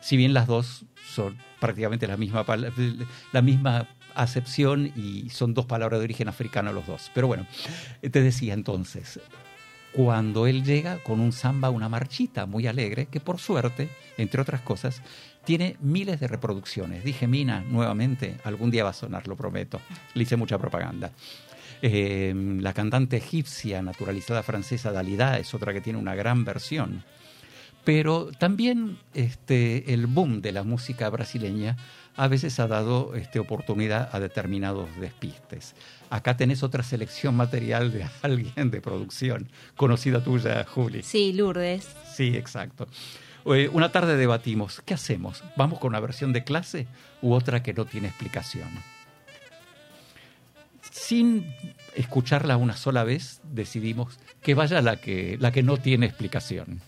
[0.00, 2.44] Si bien las dos son prácticamente la misma,
[3.32, 7.10] la misma acepción y son dos palabras de origen africano los dos.
[7.14, 7.46] Pero bueno,
[8.00, 9.20] te decía entonces,
[9.92, 14.60] cuando él llega con un samba, una marchita muy alegre, que por suerte, entre otras
[14.60, 15.02] cosas,
[15.44, 17.04] tiene miles de reproducciones.
[17.04, 19.80] Dije, Mina, nuevamente, algún día va a sonar, lo prometo.
[20.14, 21.10] Le hice mucha propaganda.
[21.80, 27.04] Eh, la cantante egipcia naturalizada francesa Dalida es otra que tiene una gran versión.
[27.84, 31.76] Pero también este, el boom de la música brasileña
[32.18, 35.76] a veces ha dado este, oportunidad a determinados despistes.
[36.10, 41.04] Acá tenés otra selección material de alguien de producción, conocida tuya, Juli.
[41.04, 41.86] Sí, Lourdes.
[42.12, 42.88] Sí, exacto.
[43.44, 45.44] Una tarde debatimos, ¿qué hacemos?
[45.56, 46.86] ¿Vamos con una versión de clase
[47.22, 48.68] u otra que no tiene explicación?
[50.90, 51.46] Sin
[51.94, 56.80] escucharla una sola vez, decidimos que vaya la que, la que no tiene explicación.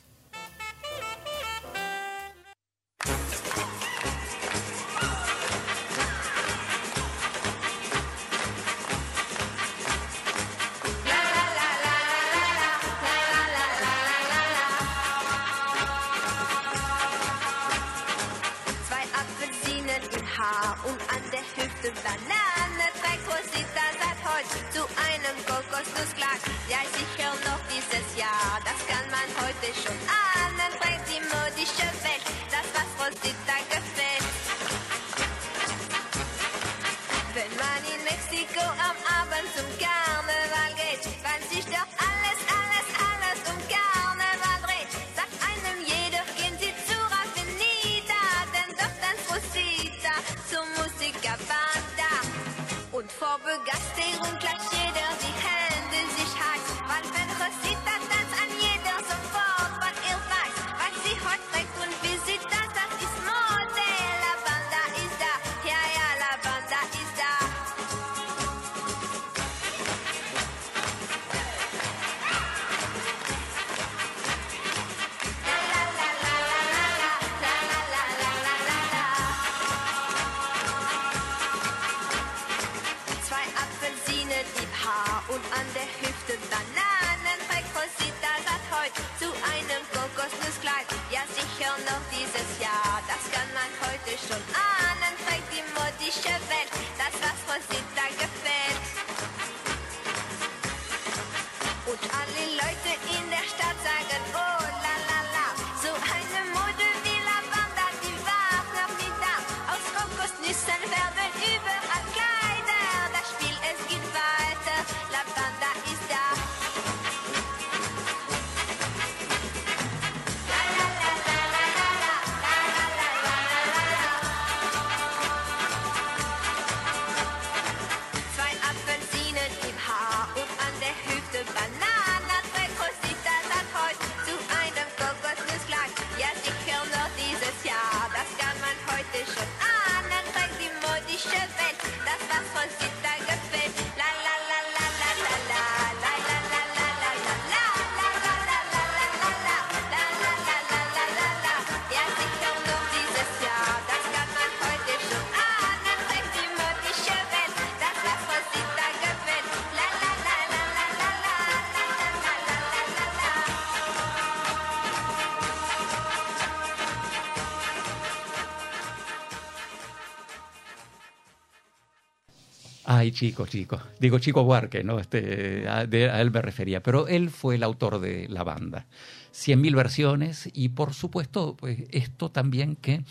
[173.01, 173.81] Ay, chico, chico.
[173.99, 174.99] Digo Chico Buarque, ¿no?
[174.99, 176.83] Este, a, él me refería.
[176.83, 178.85] Pero él fue el autor de la banda.
[179.31, 183.03] Cien mil versiones y, por supuesto, pues, esto también que...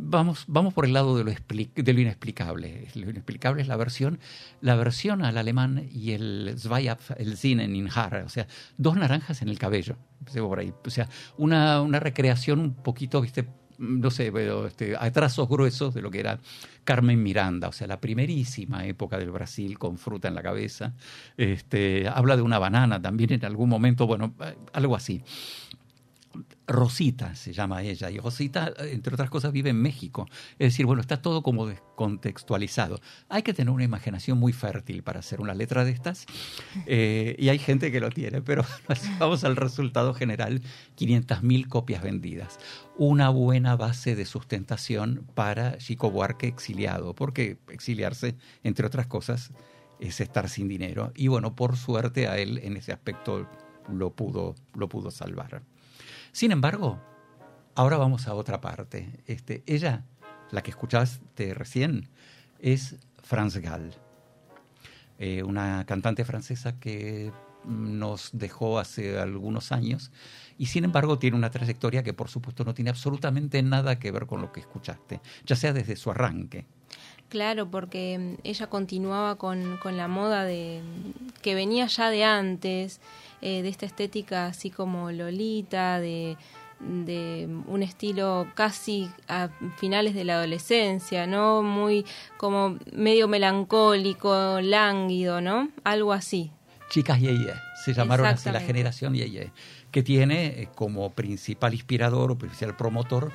[0.00, 2.86] Vamos, vamos por el lado de lo, inexplicable.
[2.94, 4.18] Lo inexplicable es la versión,
[4.62, 8.46] la versión al alemán y el Zweiapf, el Zinnen in Haar, o sea,
[8.76, 9.96] dos naranjas en el cabello.
[10.32, 10.72] Por ahí.
[10.86, 13.48] O sea, una, una recreación un poquito, viste,
[13.78, 14.32] no sé,
[14.66, 16.38] este, a trazos gruesos de lo que era
[16.84, 20.94] Carmen Miranda, o sea, la primerísima época del Brasil con fruta en la cabeza.
[21.36, 25.22] Este, habla de una banana también en algún momento, bueno, eh, algo así.
[26.68, 30.26] Rosita se llama ella, y Rosita, entre otras cosas, vive en México.
[30.58, 33.00] Es decir, bueno, está todo como descontextualizado.
[33.30, 36.26] Hay que tener una imaginación muy fértil para hacer una letra de estas,
[36.86, 38.64] eh, y hay gente que lo tiene, pero
[39.18, 40.60] vamos al resultado general,
[40.98, 42.58] 500.000 copias vendidas.
[42.98, 49.52] Una buena base de sustentación para Chico Buarque exiliado, porque exiliarse, entre otras cosas,
[50.00, 51.12] es estar sin dinero.
[51.16, 53.48] Y bueno, por suerte a él en ese aspecto
[53.88, 55.62] lo pudo, lo pudo salvar.
[56.38, 57.00] Sin embargo,
[57.74, 59.24] ahora vamos a otra parte.
[59.26, 60.04] Este, ella,
[60.52, 62.10] la que escuchaste recién,
[62.60, 62.94] es
[63.24, 63.92] Franz Gall,
[65.18, 67.32] eh, una cantante francesa que
[67.64, 70.12] mm, nos dejó hace algunos años
[70.58, 74.26] y sin embargo tiene una trayectoria que por supuesto no tiene absolutamente nada que ver
[74.26, 76.66] con lo que escuchaste, ya sea desde su arranque.
[77.28, 80.82] Claro, porque mm, ella continuaba con, con la moda de
[81.42, 83.00] que venía ya de antes,
[83.42, 86.36] eh, de esta estética así como Lolita, de,
[86.80, 91.62] de un estilo casi a finales de la adolescencia, ¿no?
[91.62, 92.06] Muy
[92.36, 95.68] como medio melancólico, lánguido, ¿no?
[95.84, 96.50] Algo así.
[96.88, 97.52] Chicas Yeye,
[97.84, 99.52] se llamaron así la generación Yeye,
[99.90, 103.30] que tiene eh, como principal inspirador o principal promotor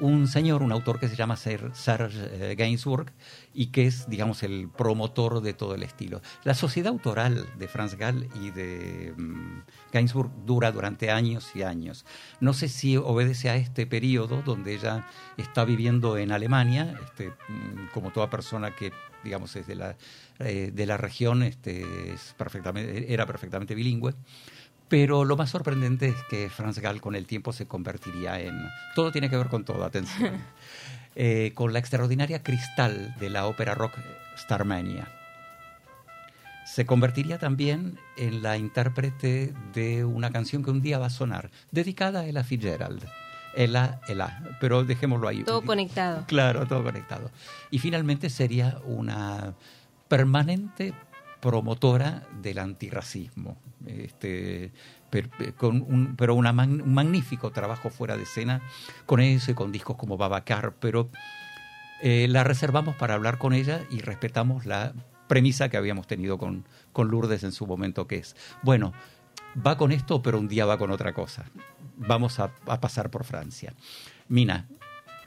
[0.00, 3.12] un señor, un autor que se llama Ser- Serge eh, Gainsbourg
[3.54, 6.20] y que es, digamos, el promotor de todo el estilo.
[6.44, 9.62] La sociedad autoral de Franz Gall y de mm,
[9.92, 12.04] Gainsbourg dura durante años y años.
[12.40, 15.06] No sé si obedece a este periodo donde ella
[15.36, 18.92] está viviendo en Alemania, este, mm, como toda persona que
[19.24, 19.96] digamos es de la,
[20.38, 24.14] eh, de la región, este, es perfectamente, era perfectamente bilingüe.
[24.88, 28.68] Pero lo más sorprendente es que Franz Gall con el tiempo se convertiría en...
[28.94, 30.32] Todo tiene que ver con todo, atención.
[31.18, 33.94] Eh, con la extraordinaria cristal de la ópera rock
[34.36, 35.08] Starmania.
[36.66, 41.50] Se convertiría también en la intérprete de una canción que un día va a sonar,
[41.70, 43.02] dedicada a Ella Fitzgerald.
[43.54, 45.42] Ella, Ella, pero dejémoslo ahí.
[45.42, 46.24] Todo conectado.
[46.26, 47.30] Claro, todo conectado.
[47.70, 49.54] Y finalmente sería una
[50.08, 50.92] permanente
[51.40, 54.72] promotora del antirracismo, este,
[55.60, 58.62] un, pero una un magnífico trabajo fuera de escena
[59.06, 61.10] con eso y con discos como Babacar, pero
[62.02, 64.92] eh, la reservamos para hablar con ella y respetamos la
[65.28, 68.92] premisa que habíamos tenido con, con Lourdes en su momento, que es, bueno,
[69.64, 71.44] va con esto, pero un día va con otra cosa.
[71.96, 73.74] Vamos a, a pasar por Francia.
[74.28, 74.68] Mina,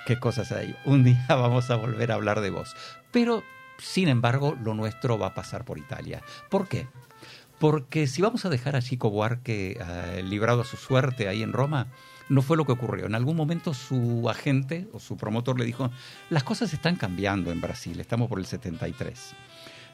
[0.05, 0.75] qué cosas hay.
[0.85, 2.75] Un día vamos a volver a hablar de vos.
[3.11, 3.43] Pero,
[3.79, 6.21] sin embargo, lo nuestro va a pasar por Italia.
[6.49, 6.87] ¿Por qué?
[7.59, 11.51] Porque si vamos a dejar a Chico Buarque eh, librado a su suerte ahí en
[11.51, 11.87] Roma,
[12.29, 13.05] no fue lo que ocurrió.
[13.05, 15.91] En algún momento su agente o su promotor le dijo,
[16.29, 19.35] las cosas están cambiando en Brasil, estamos por el 73.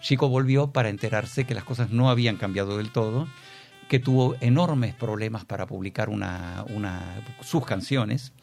[0.02, 3.28] Chico volvió para enterarse que las cosas no habían cambiado del todo,
[3.90, 6.66] que tuvo enormes problemas para publicar una,
[7.42, 8.34] sus canciones,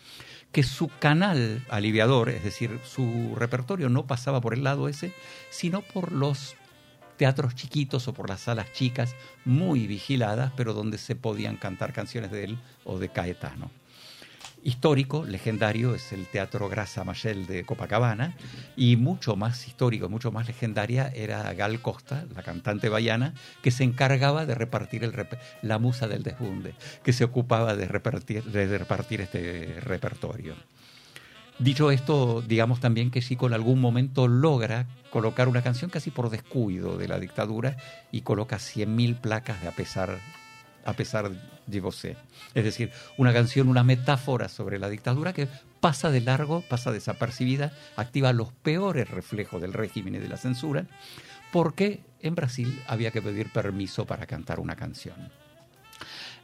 [0.51, 5.13] que su canal aliviador, es decir, su repertorio no pasaba por el lado ese,
[5.51, 6.57] sino por los
[7.23, 12.33] teatros chiquitos o por las salas chicas, muy vigiladas, pero donde se podían cantar canciones
[12.33, 13.71] de él o de Caetano.
[14.65, 18.35] Histórico, legendario, es el Teatro Grasa Mayel de Copacabana,
[18.75, 23.85] y mucho más histórico, mucho más legendaria era Gal Costa, la cantante baiana, que se
[23.85, 25.15] encargaba de repartir el
[25.63, 26.75] la musa del desbunde,
[27.05, 30.57] que se ocupaba de repartir, de repartir este repertorio.
[31.59, 36.31] Dicho esto, digamos también que Chico en algún momento logra colocar una canción casi por
[36.31, 37.77] descuido de la dictadura
[38.11, 40.19] y coloca 100.000 placas de a pesar,
[40.85, 41.31] a pesar
[41.67, 42.17] de vosé.
[42.55, 45.49] Es decir, una canción, una metáfora sobre la dictadura que
[45.81, 50.87] pasa de largo, pasa desapercibida, activa los peores reflejos del régimen y de la censura,
[51.53, 55.17] porque en Brasil había que pedir permiso para cantar una canción.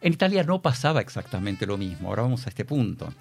[0.00, 3.12] En Italia no pasaba exactamente lo mismo, ahora vamos a este punto.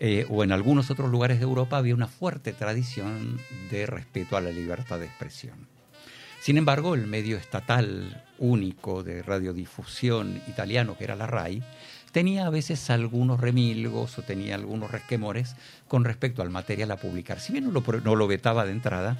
[0.00, 4.40] Eh, o en algunos otros lugares de Europa había una fuerte tradición de respeto a
[4.40, 5.66] la libertad de expresión.
[6.40, 11.64] Sin embargo, el medio estatal único de radiodifusión italiano, que era la RAI,
[12.12, 15.56] tenía a veces algunos remilgos o tenía algunos resquemores
[15.88, 17.40] con respecto al material a publicar.
[17.40, 19.18] Si bien no lo, pro- no lo vetaba de entrada,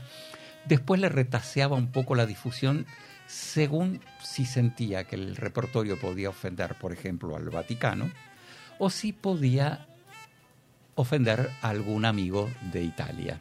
[0.67, 2.87] después le retaseaba un poco la difusión
[3.27, 8.11] según si sentía que el repertorio podía ofender, por ejemplo, al Vaticano,
[8.79, 9.87] o si podía
[10.99, 13.41] ofender algún amigo de Italia.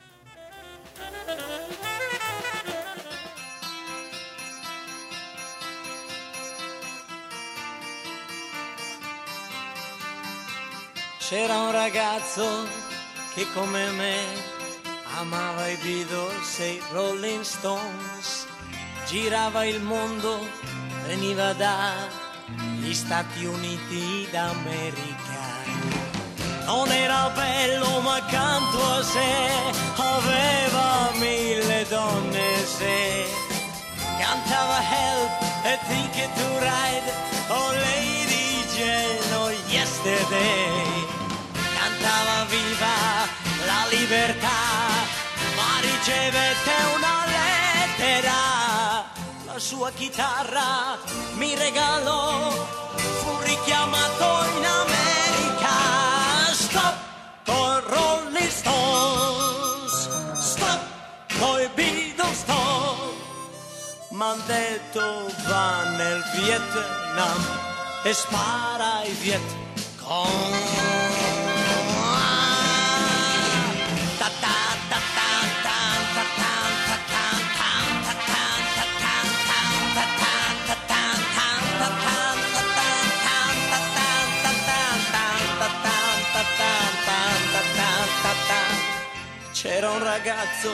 [11.19, 12.65] C'era un ragazzo
[13.33, 14.23] che come me
[15.17, 18.47] amava i Beatles e Rolling Stones,
[19.07, 20.39] girava il mondo,
[21.05, 25.26] veniva dagli Stati Uniti d'America.
[26.67, 29.33] Non era bello ma accanto a sé
[29.95, 33.25] aveva mille donne se
[34.19, 35.31] cantava Help
[35.63, 37.09] e Ticket to Ride
[37.47, 38.65] oh Lady
[39.33, 41.07] oh Yesterday
[41.79, 42.95] cantava viva
[43.65, 44.59] la libertà
[45.55, 48.39] ma ricevette una lettera.
[49.45, 50.97] La sua chitarra
[51.35, 54.25] mi regalò fu richiamato
[54.57, 55.06] in America
[64.17, 67.39] m'han detto va nel Vietnam
[68.03, 69.65] e spara ai Viet
[89.53, 90.71] C'era un ragazzo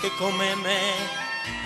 [0.00, 1.27] che come me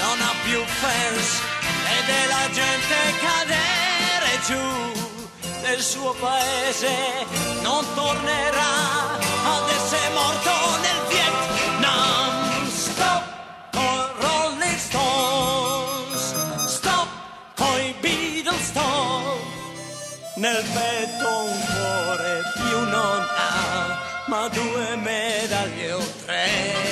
[0.00, 1.28] non ha più fans,
[1.84, 2.96] vede la gente
[3.26, 4.66] cadere giù
[5.62, 6.92] nel suo paese,
[7.62, 8.74] non tornerà
[9.54, 10.52] ad essere morto
[10.84, 12.68] nel Vietnam.
[12.70, 13.24] Stop
[13.72, 16.34] con Rolling Stones,
[16.66, 17.08] stop
[17.56, 19.20] coi Beatles, stop
[20.36, 26.89] nel petto un cuore più non ha, ma due medaglie o tre.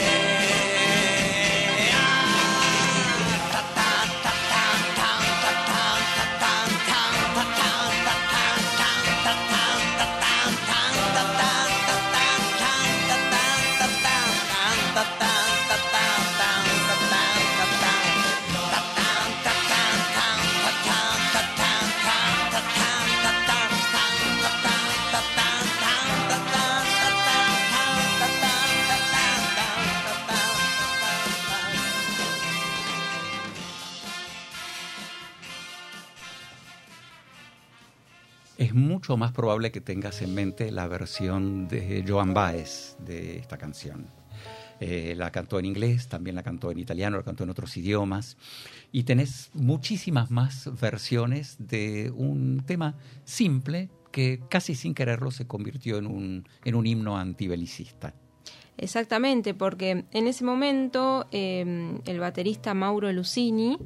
[38.69, 43.57] Es mucho más probable que tengas en mente la versión de Joan Baez de esta
[43.57, 44.07] canción.
[44.79, 48.37] Eh, la cantó en inglés, también la cantó en italiano, la cantó en otros idiomas.
[48.93, 55.97] Y tenés muchísimas más versiones de un tema simple que casi sin quererlo se convirtió
[55.97, 58.13] en un, en un himno antibelicista.
[58.77, 63.79] Exactamente, porque en ese momento eh, el baterista Mauro Lucini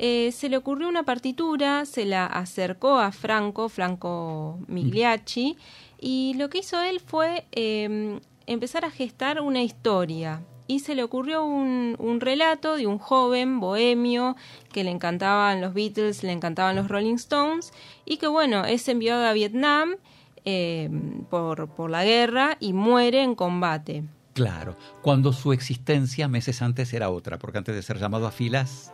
[0.00, 5.56] eh, se le ocurrió una partitura, se la acercó a Franco, Franco Migliacci,
[6.00, 10.40] y lo que hizo él fue eh, empezar a gestar una historia.
[10.68, 14.36] Y se le ocurrió un, relato de un joven bohemio
[14.72, 17.72] que le encantaban los Beatles, le encantaban los Rolling Stones,
[18.04, 19.96] y que bueno, es enviado a Vietnam
[20.44, 20.88] eh,
[21.28, 24.04] por la guerra y muere en combate.
[24.38, 28.92] Claro, cuando su existencia meses antes era otra, porque antes de ser llamado a filas,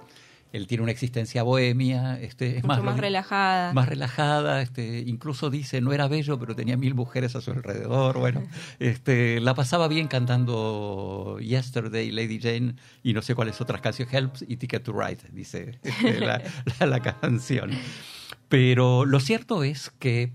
[0.55, 3.72] él tiene una existencia bohemia, este, es Mucho más, relajada.
[3.72, 8.18] más relajada, este, incluso dice no era bello, pero tenía mil mujeres a su alrededor.
[8.18, 8.43] Bueno,
[8.78, 14.44] este, la pasaba bien cantando Yesterday, Lady Jane y no sé cuáles otras canciones, Helps
[14.47, 16.40] y Ticket to Ride, dice este, la,
[16.81, 17.70] la- la canción.
[18.48, 20.32] Pero lo cierto es que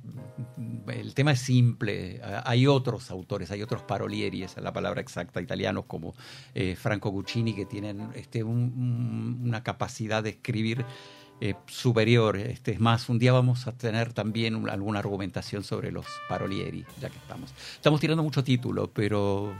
[0.57, 2.21] mm, el tema es simple.
[2.45, 6.15] Hay otros autores, hay otros parolieri, esa es la palabra exacta, italianos como
[6.55, 10.85] eh, Franco Guccini, que tienen este, un- un- una capacidad de escribir
[11.41, 12.35] eh, superior.
[12.35, 16.83] Este, es más, un día vamos a tener también un- alguna argumentación sobre los parolieri,
[16.99, 17.53] ya que estamos.
[17.75, 19.53] Estamos tirando mucho título, pero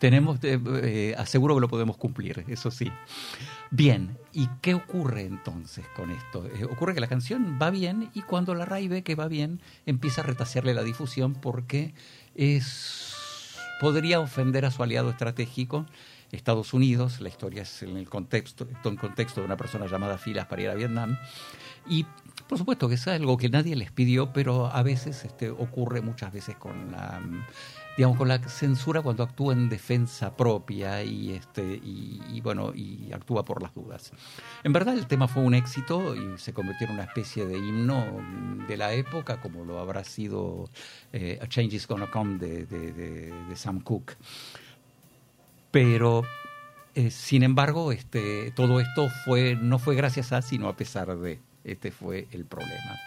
[0.00, 2.90] tenemos, eh, eh, aseguro que lo podemos cumplir, eso sí.
[3.70, 6.46] Bien, ¿y qué ocurre entonces con esto?
[6.46, 9.60] Eh, ocurre que la canción va bien y cuando la RAI ve que va bien,
[9.86, 11.92] empieza a retasearle la difusión porque
[12.34, 13.14] es
[13.78, 15.86] podría ofender a su aliado estratégico,
[16.32, 17.20] Estados Unidos.
[17.20, 20.68] La historia es en el contexto, en contexto de una persona llamada Filas para ir
[20.68, 21.18] a Vietnam.
[21.88, 22.04] Y
[22.48, 26.32] por supuesto que es algo que nadie les pidió, pero a veces este, ocurre muchas
[26.32, 27.20] veces con la
[28.00, 33.12] digamos con la censura cuando actúa en defensa propia y este y, y, bueno y
[33.12, 34.12] actúa por las dudas.
[34.64, 38.06] En verdad el tema fue un éxito y se convirtió en una especie de himno
[38.66, 40.70] de la época como lo habrá sido
[41.12, 44.16] eh, A Change Is Gonna Come de, de, de, de Sam Cooke.
[45.70, 46.22] Pero
[46.94, 51.38] eh, sin embargo, este, todo esto fue, no fue gracias a, sino a pesar de.
[51.64, 52.98] Este fue el problema.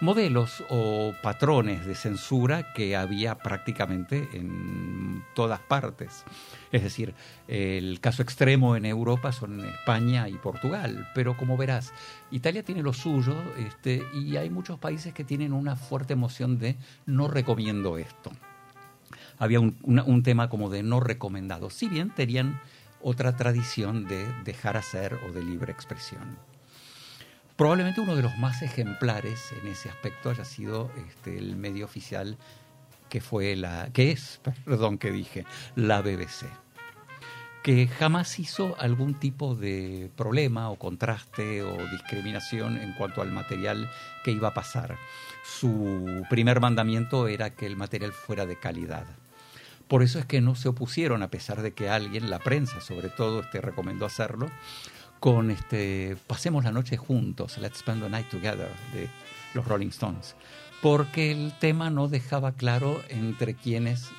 [0.00, 6.24] Modelos o patrones de censura que había prácticamente en todas partes.
[6.70, 7.14] Es decir,
[7.48, 11.92] el caso extremo en Europa son España y Portugal, pero como verás,
[12.30, 16.76] Italia tiene lo suyo este, y hay muchos países que tienen una fuerte emoción de
[17.06, 18.30] no recomiendo esto
[19.40, 22.60] había un, una, un, tema como de no recomendado, si bien tenían
[23.00, 26.36] otra tradición de dejar hacer o de libre expresión.
[27.58, 32.38] Probablemente uno de los más ejemplares en ese aspecto haya sido este, el medio oficial
[33.08, 35.44] que fue la que es, perdón que dije,
[35.74, 36.46] la BBC,
[37.64, 43.90] que jamás hizo algún tipo de problema o contraste o discriminación en cuanto al material
[44.22, 44.96] que iba a pasar.
[45.42, 49.04] Su primer mandamiento era que el material fuera de calidad.
[49.88, 53.08] Por eso es que no se opusieron, a pesar de que alguien, la prensa sobre
[53.08, 54.48] todo, este, recomendó hacerlo,
[55.20, 59.08] con este Pasemos la noche juntos, Let's Spend the Night Together, de
[59.54, 60.36] los Rolling Stones,
[60.82, 64.10] porque el tema no dejaba claro entre quienes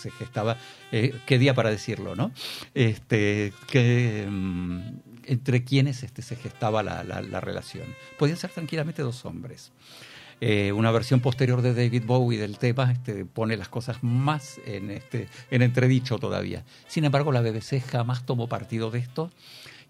[0.00, 0.56] se gestaba,
[0.92, 2.32] eh, qué día para decirlo, ¿no?
[2.74, 7.86] Este, que, um, entre quienes este, se gestaba la, la, la relación.
[8.18, 9.72] Podían ser tranquilamente dos hombres.
[10.40, 14.90] Eh, una versión posterior de David Bowie del tema este, pone las cosas más en,
[14.90, 16.64] este, en entredicho todavía.
[16.86, 19.30] Sin embargo, la BBC jamás tomó partido de esto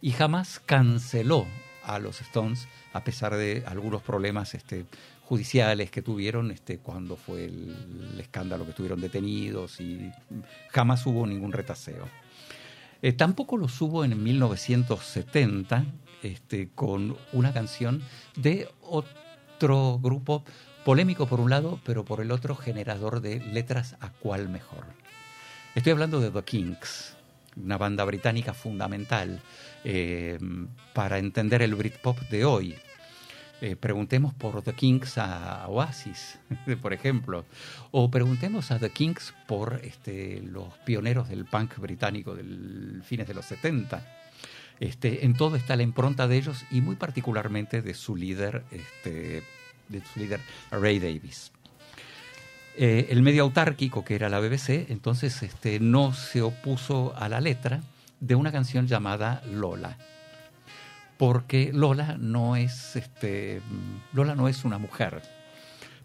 [0.05, 1.47] y jamás canceló
[1.83, 4.85] a los Stones, a pesar de algunos problemas este,
[5.23, 10.13] judiciales que tuvieron este, cuando fue el, escándalo que estuvieron detenidos y
[10.69, 12.07] jamás hubo ningún retaseo.
[13.01, 15.87] Eh, tampoco los hubo en 1970
[16.23, 18.03] este, con una canción
[18.37, 20.45] de otro grupo
[20.85, 24.85] polémico por un lado, pero por el otro generador de letras a cuál mejor.
[25.75, 27.17] Estoy hablando de The Kinks,
[27.57, 29.41] una banda británica fundamental
[29.85, 30.39] eh,
[30.93, 32.77] para entender el Britpop de hoy.
[33.61, 36.39] Eh, preguntemos por The Kinks a Oasis,
[36.83, 37.45] por ejemplo,
[37.93, 43.35] o preguntemos a The Kinks por este, los pioneros del punk británico del fines de
[43.35, 44.05] los 70.
[44.81, 49.43] Este, en todo está la impronta de ellos y muy particularmente de su líder, este,
[49.89, 50.41] de su líder
[50.71, 51.53] Ray Davis.
[52.77, 57.41] Eh, el medio autárquico que era la BBC, entonces este, no se opuso a la
[57.41, 57.83] letra
[58.21, 59.99] de una canción llamada Lola,
[61.19, 63.61] porque Lola no es, este,
[64.13, 65.23] Lola no es una mujer,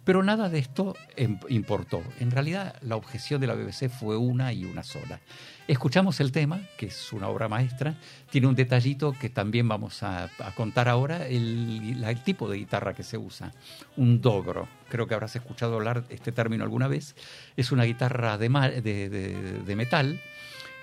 [0.06, 2.02] Pero nada de esto em- importó.
[2.20, 5.20] En realidad, la objeción de la BBC fue una y una sola.
[5.68, 7.94] Escuchamos el tema, que es una obra maestra,
[8.32, 13.18] tiene un detallito que también vamos a, contar ahora, el, tipo de guitarra que se
[13.20, 13.52] usa,
[13.98, 14.68] un dobro.
[14.90, 17.16] Creo que habrás escuchado hablar este término alguna vez.
[17.56, 20.20] Es una guitarra de- de metal,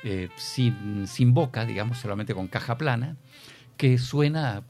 [0.05, 3.17] eh, sin, sin boca, digamos, solamente con caja plana,
[3.77, 4.63] que suena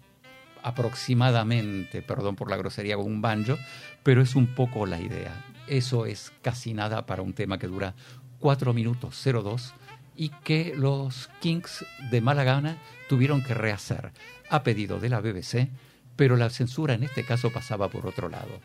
[0.62, 3.56] aproximadamente, perdón por la grosería, con un banjo,
[4.02, 5.44] pero es un poco la idea.
[5.68, 7.94] Eso es casi nada para un tema que dura
[8.40, 9.74] 4 minutos 02
[10.16, 12.78] y que los Kings de mala gana
[13.08, 14.12] tuvieron que rehacer
[14.50, 15.68] a pedido de la BBC,
[16.16, 18.60] pero la censura en este caso pasaba por otro lado.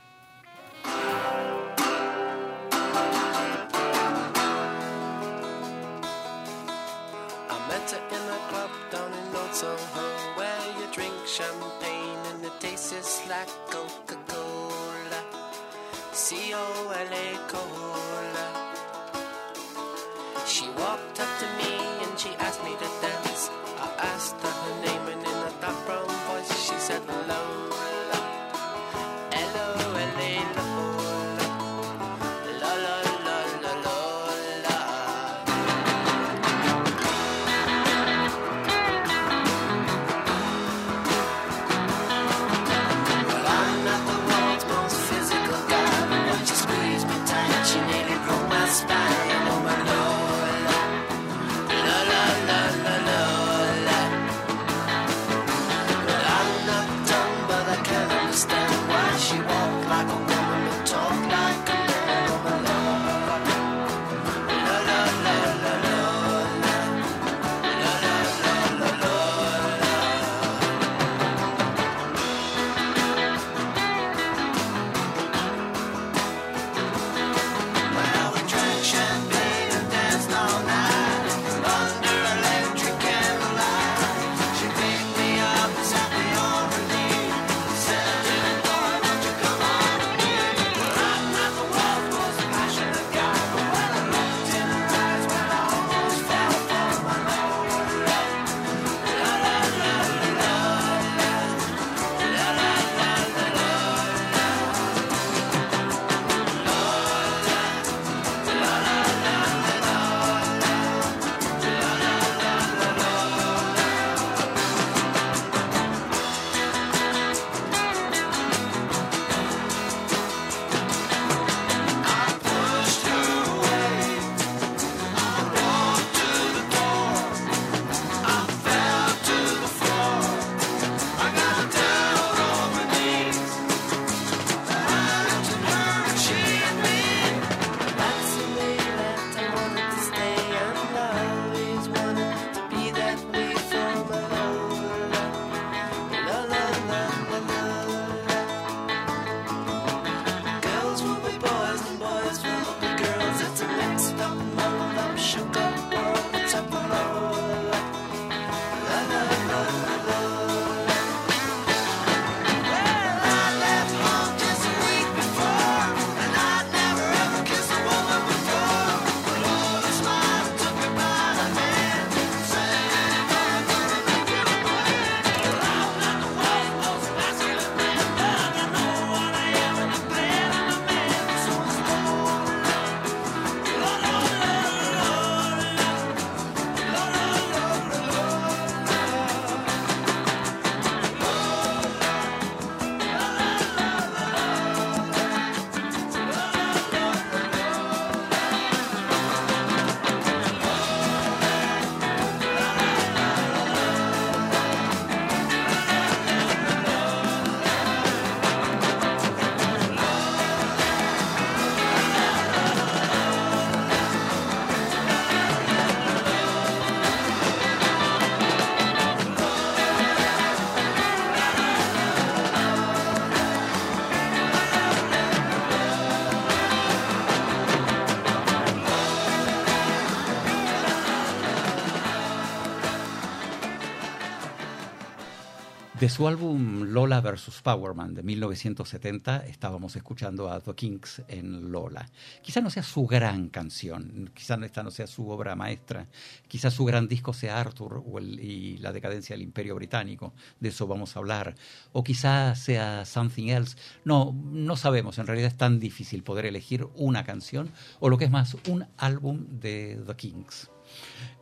[236.02, 237.62] De su álbum Lola vs.
[237.62, 242.10] Powerman de 1970 estábamos escuchando a The Kings en Lola.
[242.42, 246.08] Quizá no sea su gran canción, quizá esta no sea su obra maestra,
[246.48, 250.88] quizá su gran disco sea Arthur o y la decadencia del Imperio Británico, de eso
[250.88, 251.54] vamos a hablar,
[251.92, 253.78] o quizá sea Something Else.
[254.04, 257.70] No, no sabemos, en realidad es tan difícil poder elegir una canción
[258.00, 260.72] o lo que es más, un álbum de The Kings.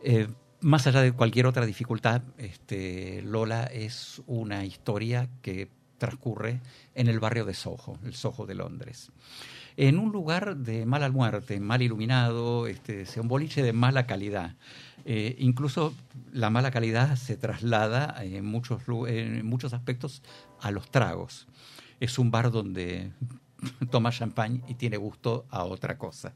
[0.04, 0.28] Eh,
[0.62, 6.62] más allá de cualquier otra dificultad, este, Lola es una historia que transcurre
[6.96, 9.12] en el barrio de Soho, el Soho de Londres.
[9.78, 14.56] En un lugar de mala muerte, mal iluminado, este, un boliche de mala calidad.
[15.06, 15.94] Eh, incluso
[16.34, 20.22] la mala calidad se traslada en muchos, en muchos aspectos
[20.60, 21.48] a los tragos.
[22.00, 23.12] Es un bar donde
[23.92, 26.34] toma champán y tiene gusto a otra cosa.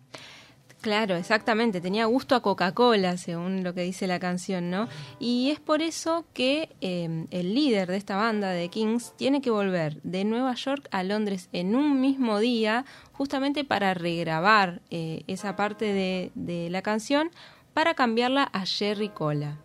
[0.84, 1.80] Claro, exactamente.
[1.80, 4.90] Tenía gusto a Coca-Cola, según lo que dice la canción, ¿no?
[5.18, 9.50] Y es por eso que eh, el líder de esta banda de Kings tiene que
[9.50, 12.84] volver de Nueva York a Londres en un mismo día,
[13.14, 17.32] justamente para regrabar eh, esa parte de, de la canción
[17.74, 19.60] para cambiarla a Jerry Cola.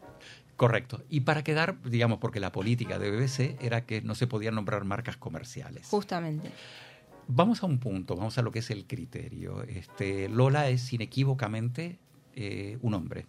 [0.54, 1.02] Correcto.
[1.08, 4.84] Y para quedar, digamos, porque la política de BBC era que no se podían nombrar
[4.84, 5.88] marcas comerciales.
[5.88, 6.52] Justamente.
[7.30, 9.62] Vamos a un punto, vamos a lo que es el criterio.
[9.62, 11.98] Este, Lola es inequívocamente
[12.34, 13.26] eh, un hombre.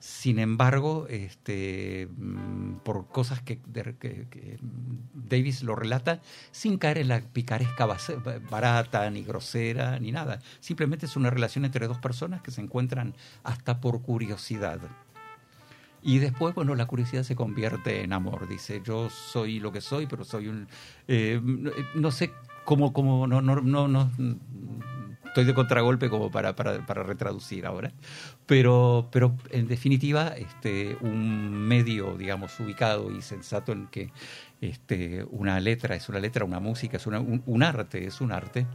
[0.00, 3.60] Sin embargo, este, mm, por cosas que,
[5.14, 6.20] Davis lo relata
[6.50, 7.86] sin caer en la picaresca
[8.50, 10.40] barata, ni grosera, ni nada.
[10.58, 13.14] Simplemente es una relación entre dos personas que se encuentran
[13.44, 14.80] hasta por curiosidad.
[16.02, 18.48] Y después, bueno, la curiosidad se convierte en amor.
[18.48, 20.66] Dice, yo soy lo que soy, pero soy un...
[21.08, 22.32] eh, no, no sé
[22.66, 24.10] cómo, cómo no, no, no, no,
[25.24, 27.92] estoy de contragolpe como para, para, para retraducir ahora.
[28.46, 34.10] Pero, pero en definitiva, este, un medio, digamos, ubicado y sensato en que
[34.60, 38.32] este, una letra es una letra, una música es una- un, un arte, es un
[38.32, 38.66] arte,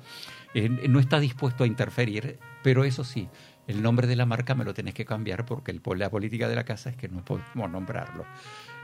[0.54, 3.28] eh, no está dispuesto a interferir, pero eso sí,
[3.68, 6.56] el nombre de la marca me lo tenés que cambiar porque el, la política de
[6.56, 8.26] la casa es que no podemos nombrarlo.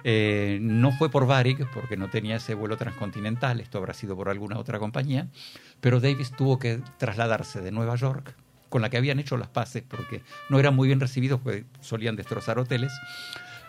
[0.03, 4.29] Eh, no fue por Varig, porque no tenía ese vuelo transcontinental, esto habrá sido por
[4.29, 5.27] alguna otra compañía,
[5.81, 8.33] pero Davis tuvo que trasladarse de Nueva York,
[8.69, 12.15] con la que habían hecho las paces, porque no eran muy bien recibidos, porque solían
[12.15, 12.91] destrozar hoteles,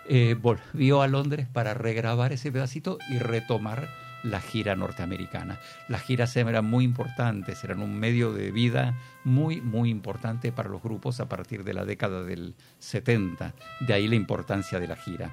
[0.09, 3.88] eh, volvió a Londres para regrabar ese pedacito y retomar
[4.22, 5.60] la gira norteamericana.
[5.88, 8.94] Las giras eran muy importantes, eran un medio de vida
[9.24, 13.55] muy, muy importante para los grupos a partir de la década del 70.
[13.80, 15.30] De ahí la importancia de la gira.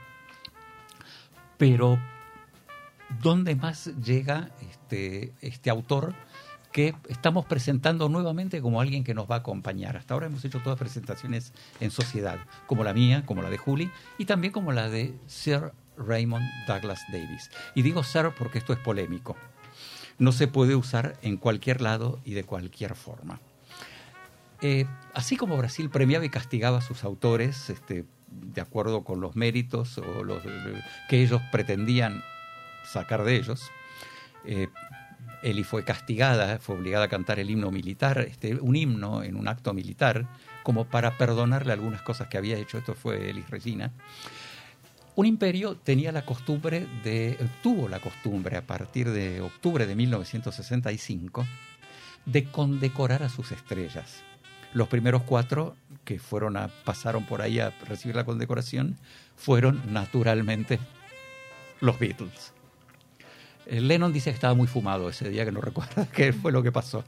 [1.58, 2.00] Pero,
[3.22, 6.14] ¿dónde más llega este, este autor
[6.72, 9.96] que estamos presentando nuevamente como alguien que nos va a acompañar?
[9.96, 13.92] Hasta ahora hemos hecho todas presentaciones en sociedad, como la mía, como la de Julie,
[14.18, 17.50] y también como la de Sir Raymond Douglas Davis.
[17.74, 19.38] Y digo Sir porque esto es polémico.
[20.18, 23.40] No se puede usar en cualquier lado y de cualquier forma.
[24.62, 29.36] Eh, así como Brasil premiaba y castigaba a sus autores este, de acuerdo con los
[29.36, 30.42] méritos o los
[31.10, 32.24] que ellos pretendían
[32.86, 33.72] sacar de ellos,
[34.46, 34.68] eh,
[35.44, 39.48] Eli fue castigada, fue obligada a cantar el himno militar, este, un himno en un
[39.48, 40.28] acto militar,
[40.64, 42.80] como para perdonarle algunas cosas que había hecho.
[42.80, 43.92] Esto fue Elis Regina.
[45.16, 51.46] Un imperio tenía la costumbre de, tuvo la costumbre a partir de octubre de 1965
[52.26, 54.24] de condecorar a sus estrellas.
[54.74, 55.76] Los primeros cuatro
[56.06, 58.98] que fueron a, pasaron por ahí a recibir la condecoración
[59.36, 60.80] fueron naturalmente
[61.82, 62.54] los Beatles.
[63.66, 66.64] Eh, Lennon dice que estaba muy fumado ese día, que no recuerda qué fue lo
[66.64, 67.04] que pasó.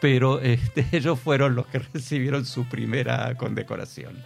[0.00, 4.24] Pero este, ellos fueron los que recibieron su primera condecoración.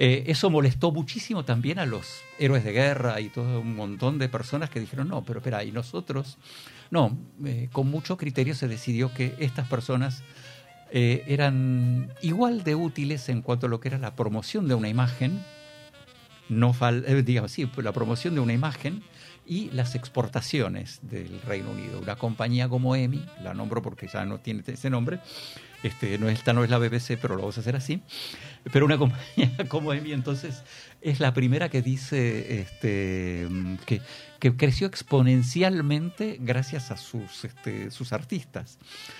[0.00, 4.28] Eh, eso molestó muchísimo también a los héroes de guerra y todo un montón de
[4.28, 6.38] personas que dijeron, no, pero espera, y nosotros,
[6.92, 10.22] no, eh, con mucho criterio se decidió que estas personas
[10.90, 14.88] eh, eran igual de útiles en cuanto a lo que era la promoción de una
[14.88, 15.44] imagen,
[16.48, 19.02] no fal eh, digamos, sí, la promoción de una imagen
[19.46, 22.00] y las exportaciones del Reino Unido.
[22.00, 25.20] Una compañía como EMI, la nombro porque ya no tiene ese nombre,
[25.82, 28.02] este, no, esta no es la BBC, pero lo vamos a hacer así,
[28.72, 30.62] pero una compañía como EMI entonces
[31.00, 33.46] es la primera que dice este,
[33.86, 34.00] que,
[34.40, 38.78] que creció exponencialmente gracias a sus, este, sus artistas.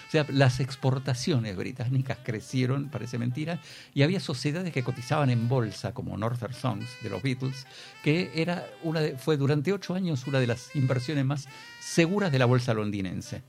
[0.09, 3.60] O sea, las exportaciones británicas crecieron, parece mentira,
[3.94, 7.66] y había sociedades que cotizaban en bolsa, como Northern Songs de los Beatles,
[8.02, 11.46] que era una de- fue durante ocho años una de las inversiones más
[11.80, 13.42] seguras de la bolsa londinense,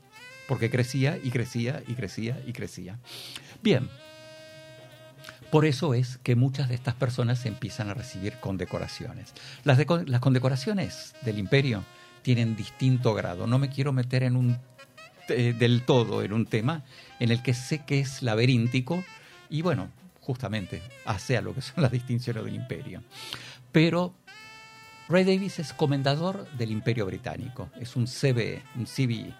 [0.46, 2.98] porque crecía y crecía y crecía y crecía.
[3.62, 3.88] Bien,
[5.50, 9.34] Por eso es que muchas de estas personas empiezan a recibir condecoraciones.
[9.64, 11.84] Las, deco- las condecoraciones del imperio
[12.22, 13.46] tienen distinto grado.
[13.46, 14.58] No me quiero meter en un
[15.28, 16.84] eh, del todo en un tema
[17.18, 19.02] en el que sé que es laberíntico
[19.48, 19.88] y bueno,
[20.20, 23.02] justamente hace a lo que son las distinciones del imperio.
[23.72, 24.14] Pero
[25.08, 29.34] Ray Davis es comendador del imperio británico, es un CBE, un CBE.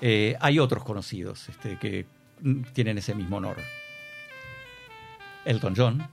[0.00, 2.06] Eh, hay otros conocidos este, que
[2.42, 3.56] mm, tienen ese mismo honor.
[5.44, 6.08] Elton John,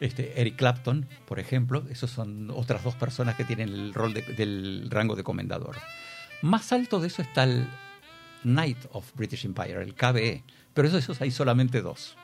[0.00, 4.22] este, Eric Clapton, por ejemplo, esos son otras dos personas que tienen el rol de-
[4.22, 5.76] del rango de comendador.
[6.42, 7.66] Más alto de eso está el
[8.42, 10.42] Knight of British Empire, el KBE,
[10.74, 12.16] pero de esos hay solamente dos.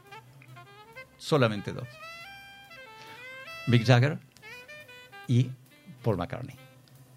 [1.18, 1.86] Solamente dos.
[3.66, 4.18] Mick Jagger
[5.26, 5.50] y
[6.02, 6.56] Paul McCartney.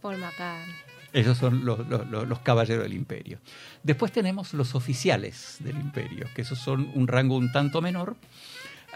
[0.02, 0.76] Paul McCartney.
[1.14, 3.40] Esos son los- los caballeros del imperio.
[3.84, 8.16] Después tenemos los oficiales del imperio, que esos son un rango un tanto menor.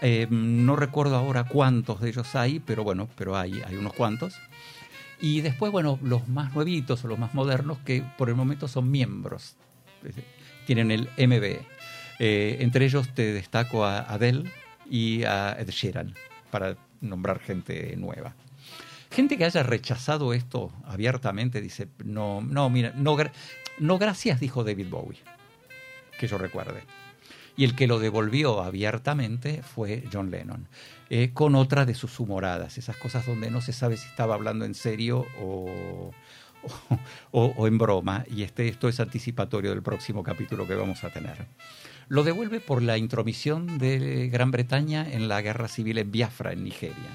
[0.02, 4.34] Eh, no recuerdo ahora cuántos de ellos hay, pero bueno, pero hay, hay unos cuantos.
[5.20, 8.90] Y después, bueno, los más nuevitos o los más modernos, que por el momento son
[8.90, 9.56] miembros.
[10.66, 11.60] Tienen el MBE.
[12.18, 14.50] Eh, entre ellos te destaco a Adele
[14.88, 16.14] y a Ed Sheeran,
[16.50, 18.34] para nombrar gente nueva.
[19.10, 23.16] Gente que haya rechazado esto abiertamente dice, no, no, mira, no,
[23.78, 25.18] no gracias, dijo David Bowie,
[26.18, 26.82] que yo recuerde.
[27.56, 30.68] Y el que lo devolvió abiertamente fue John Lennon,
[31.08, 34.64] eh, con otra de sus humoradas, esas cosas donde no se sabe si estaba hablando
[34.64, 36.12] en serio o,
[36.62, 36.98] o,
[37.30, 41.10] o- o en broma, y este, esto es anticipatorio del próximo capítulo que vamos a
[41.10, 41.46] tener.
[42.08, 46.62] Lo devuelve por la intromisión de Gran Bretaña en la guerra civil en Biafra, en
[46.64, 47.10] Nigeria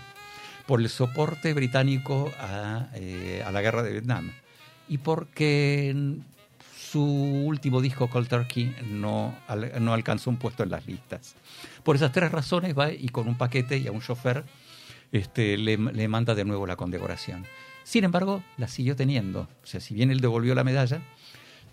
[0.67, 4.31] por el soporte británico a, eh, a la guerra de Vietnam
[4.87, 5.93] y porque
[6.91, 9.33] su último disco, Cold Turkey, no,
[9.79, 11.35] no alcanzó un puesto en las listas.
[11.83, 14.43] Por esas tres razones va y con un paquete y a un chofer
[15.13, 17.45] este, le, le manda de nuevo la condecoración.
[17.85, 19.47] Sin embargo, la siguió teniendo.
[19.63, 21.01] O sea, si bien él devolvió la medalla,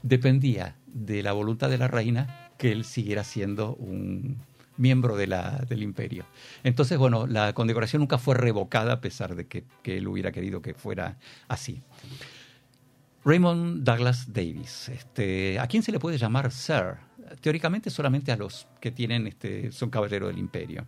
[0.02, 4.38] dependía de la voluntad de la reina que él siguiera siendo un
[4.76, 5.26] miembro de
[5.68, 6.26] del imperio.
[6.62, 10.74] Entonces, bueno, la condecoración nunca fue revocada a pesar de que él hubiera querido que
[10.74, 11.18] fuera
[11.48, 11.82] así.
[13.28, 14.88] Raymond Douglas Davis.
[14.88, 16.96] Este, ¿A quién se le puede llamar Sir?
[17.42, 20.86] Teóricamente solamente a los que tienen, este, son caballeros del imperio.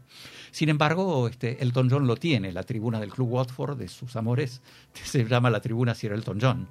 [0.50, 4.62] Sin embargo, este, Elton John lo tiene, la tribuna del Club Watford de sus amores
[5.04, 6.68] se llama la tribuna Sir Elton John.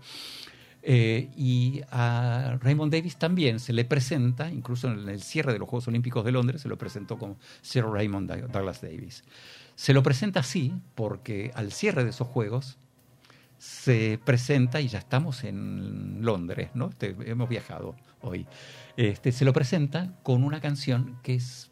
[0.81, 5.69] Eh, y a Raymond Davis también se le presenta, incluso en el cierre de los
[5.69, 9.23] Juegos Olímpicos de Londres, se lo presentó como Sir Raymond Douglas Davis.
[9.75, 12.79] Se lo presenta así porque al cierre de esos Juegos
[13.59, 16.89] se presenta, y ya estamos en Londres, ¿no?
[16.89, 18.47] Este, hemos viajado hoy.
[18.97, 21.69] Este, se lo presenta con una canción que es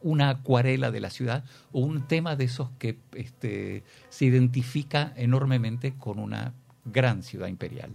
[0.00, 5.94] una acuarela de la ciudad o un tema de esos que este, se identifica enormemente
[5.94, 6.54] con una
[6.84, 7.90] gran ciudad imperial.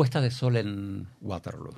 [0.00, 1.74] Puesta de sol en Waterloo.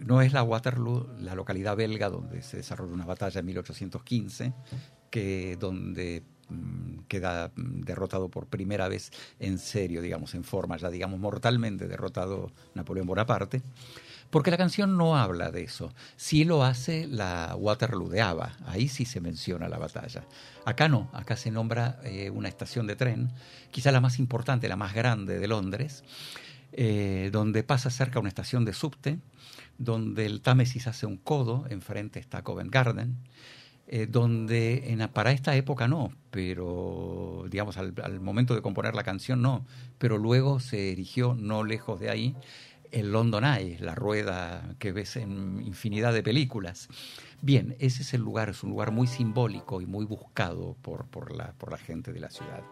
[0.00, 4.52] No es la Waterloo, la localidad belga donde se desarrolla una batalla en 1815,
[5.08, 10.90] que donde mm, queda mm, derrotado por primera vez en serio, digamos, en forma ya,
[10.90, 13.62] digamos, mortalmente derrotado Napoleón Bonaparte.
[14.30, 15.94] Porque la canción no habla de eso.
[16.16, 18.56] Sí lo hace la Waterloo de ABBA.
[18.66, 20.24] Ahí sí se menciona la batalla.
[20.64, 21.08] Acá no.
[21.12, 23.30] Acá se nombra eh, una estación de tren,
[23.70, 26.02] quizá la más importante, la más grande de Londres,
[26.76, 29.20] eh, donde pasa cerca una estación de subte,
[29.78, 33.16] donde el Támesis hace un codo, enfrente está Covent Garden,
[33.86, 39.64] eh, donde para esta época no, pero digamos al, momento de componer la canción no,
[39.98, 42.34] pero luego se erigió no lejos de ahí
[42.90, 46.88] el London Eye, la rueda que ves en infinidad de películas.
[47.40, 51.78] Bien, ese es el lugar, es un lugar muy simbólico y muy buscado por la
[51.78, 52.64] gente de la ciudad.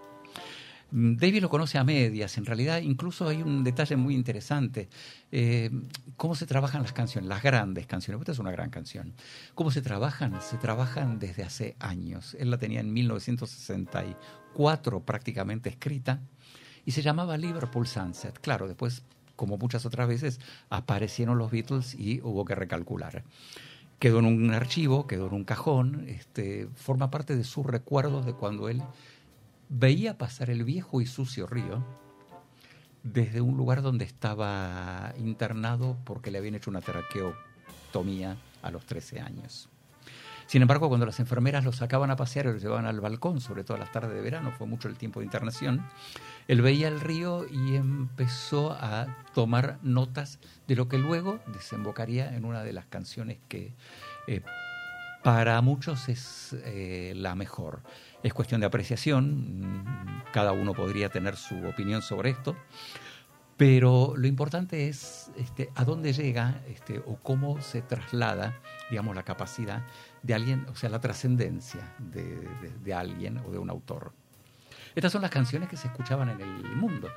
[0.94, 4.90] David lo conoce a medias, en realidad incluso hay un detalle muy interesante,
[5.30, 5.70] eh,
[6.18, 9.14] cómo se trabajan las canciones, las grandes canciones, esta es una gran canción,
[9.54, 16.20] cómo se trabajan, se trabajan desde hace años, él la tenía en 1964 prácticamente escrita
[16.84, 19.02] y se llamaba Liverpool Sunset, claro, después
[19.34, 20.38] como muchas otras veces,
[20.70, 23.24] aparecieron los Beatles y hubo que recalcular.
[23.98, 28.34] Quedó en un archivo, quedó en un cajón, este, forma parte de sus recuerdos de
[28.34, 28.82] cuando él
[29.72, 31.82] veía pasar el viejo y sucio río
[33.02, 39.20] desde un lugar donde estaba internado porque le habían hecho una traqueotomía a los 13
[39.20, 39.68] años.
[40.46, 43.64] Sin embargo, cuando las enfermeras lo sacaban a pasear y lo llevaban al balcón, sobre
[43.64, 45.82] todo a las tardes de verano, fue mucho el tiempo de internación,
[46.48, 50.38] él veía el río y empezó a tomar notas
[50.68, 53.72] de lo que luego desembocaría en una de las canciones que
[54.26, 54.42] eh,
[55.22, 57.82] para muchos es eh, la mejor.
[58.22, 62.56] Es cuestión de apreciación, cada uno podría tener su opinión sobre esto,
[63.56, 69.22] pero lo importante es este, a dónde llega este, o cómo se traslada, digamos, la
[69.22, 69.84] capacidad
[70.22, 72.22] de alguien, o sea, la trascendencia de,
[72.60, 74.12] de, de alguien o de un autor.
[74.94, 77.08] Estas son las canciones que se escuchaban en el mundo.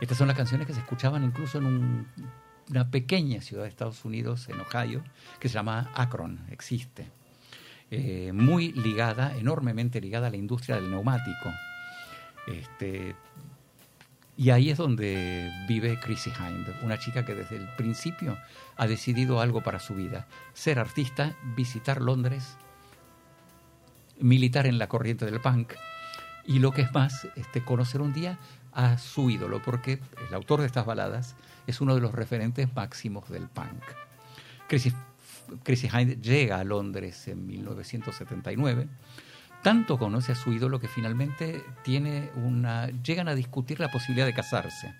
[0.00, 2.08] Estas son las canciones que se escuchaban incluso en un,
[2.70, 5.02] una pequeña ciudad de Estados Unidos, en Ohio,
[5.38, 7.08] que se llama Akron, existe.
[7.90, 11.50] Eh, muy ligada, enormemente ligada a la industria del neumático.
[12.46, 13.14] Este,
[14.36, 18.38] y ahí es donde vive Chrissy Hind, una chica que desde el principio
[18.76, 22.56] ha decidido algo para su vida, ser artista, visitar Londres,
[24.20, 25.72] militar en la corriente del punk
[26.46, 28.38] y lo que es más, este, conocer un día
[28.72, 31.34] a su ídolo, porque el autor de estas baladas
[31.68, 33.82] es uno de los referentes máximos del punk.
[34.66, 34.92] Chrissy,
[35.62, 38.88] Chrissy Hind llega a Londres en 1979
[39.62, 44.34] tanto conoce a su ídolo que finalmente tiene una, llegan a discutir la posibilidad de
[44.34, 44.94] casarse.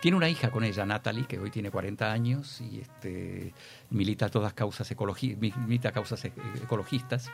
[0.00, 3.52] Tiene una hija con ella, Natalie, que hoy tiene 40 años y este,
[3.90, 6.32] milita todas causas ecologi milita causas e-,
[6.62, 7.30] ecologistas.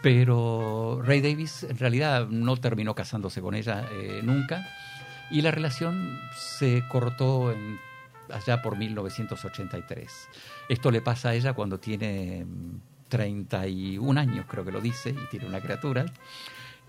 [0.00, 4.66] Pero Ray Davis en realidad no terminó casándose con ella eh, nunca
[5.30, 7.78] y la relación se cortó en,
[8.32, 10.28] allá por 1983.
[10.68, 12.46] Esto le pasa a ella cuando tiene
[13.08, 16.06] 31 años, creo que lo dice, y tiene una criatura.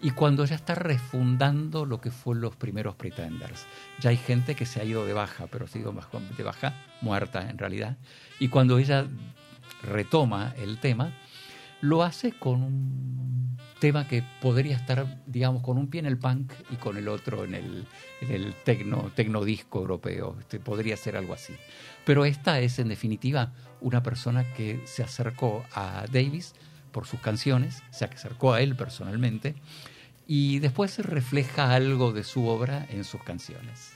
[0.02, 3.68] Y cuando ya está refundando lo que fue los primeros Pretenders.
[4.00, 5.94] Ya hay gente que se ha ido de baja, pero ha ido
[6.36, 7.98] de baja, muerta en realidad.
[8.40, 9.06] Y cuando ella
[9.84, 11.14] retoma el tema,
[11.82, 16.54] lo hace con un tema que podría estar, digamos, con un pie en el punk
[16.70, 17.88] y con el otro en el,
[18.22, 20.38] en el tecno, tecnodisco europeo.
[20.40, 21.54] Este, podría ser algo así.
[22.06, 26.54] Pero esta es, en definitiva, una persona que se acercó a Davis
[26.92, 29.56] por sus canciones, se acercó a él personalmente,
[30.28, 33.94] y después refleja algo de su obra en sus canciones.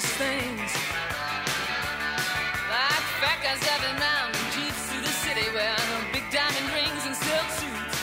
[0.00, 0.70] The things.
[2.70, 7.16] Like fat guys driving round in jeeps through the city wearing big diamond rings and
[7.18, 7.98] silk suits.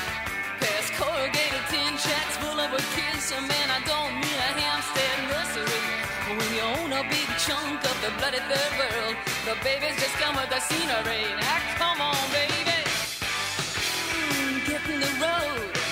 [0.59, 3.31] Past corrugated tin shacks full of kids.
[3.31, 5.83] So man, I don't mean a Hampstead nursery.
[6.27, 9.15] But when you own a big chunk of the bloody third world,
[9.47, 11.23] the babies just come with the scenery.
[11.39, 12.75] Now come on, baby,
[14.11, 15.84] mm, get in the road.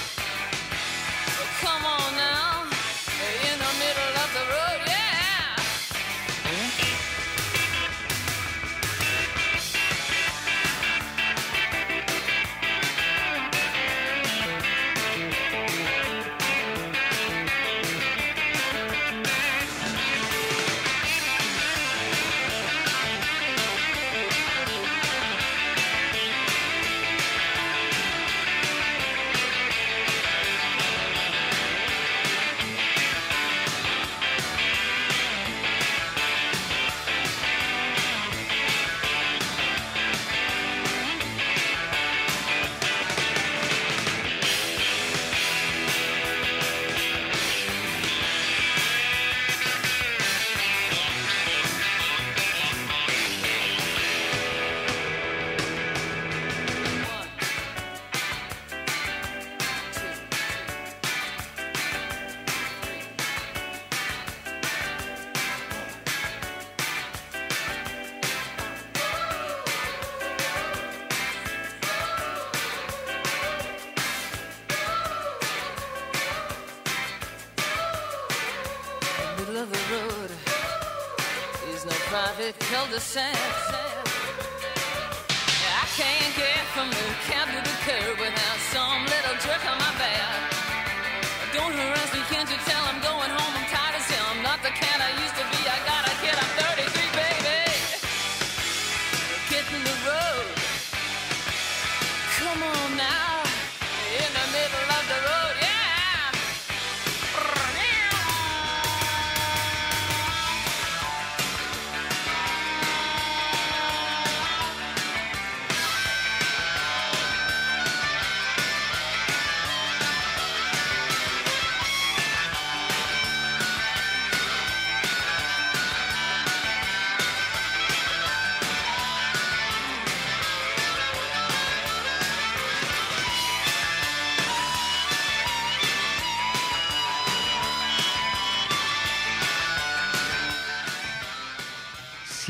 [82.94, 83.43] the same.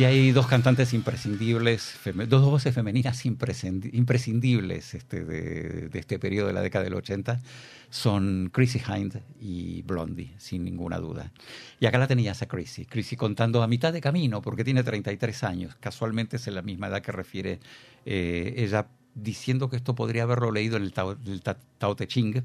[0.05, 1.95] Hay dos cantantes imprescindibles,
[2.27, 7.41] dos voces femeninas imprescind- imprescindibles este, de, de este periodo de la década del 80,
[7.89, 11.31] son Chrissy Hind y Blondie, sin ninguna duda.
[11.80, 12.85] Y acá la tenías a Chrissy.
[12.85, 15.75] Chrissy contando a mitad de camino, porque tiene 33 años.
[15.80, 17.59] Casualmente es la misma edad que refiere
[18.05, 22.07] eh, ella, diciendo que esto podría haberlo leído en el Tao, el Ta- Tao Te
[22.07, 22.43] Ching.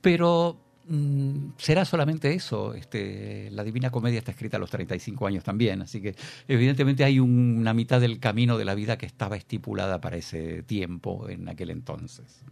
[0.00, 0.60] Pero
[1.58, 2.74] será solamente eso.
[2.74, 6.14] Este, la Divina Comedia está escrita a los 35 años también, así que
[6.46, 10.62] evidentemente hay un- una mitad del camino de la vida que estaba estipulada para ese
[10.62, 12.42] tiempo en aquel entonces.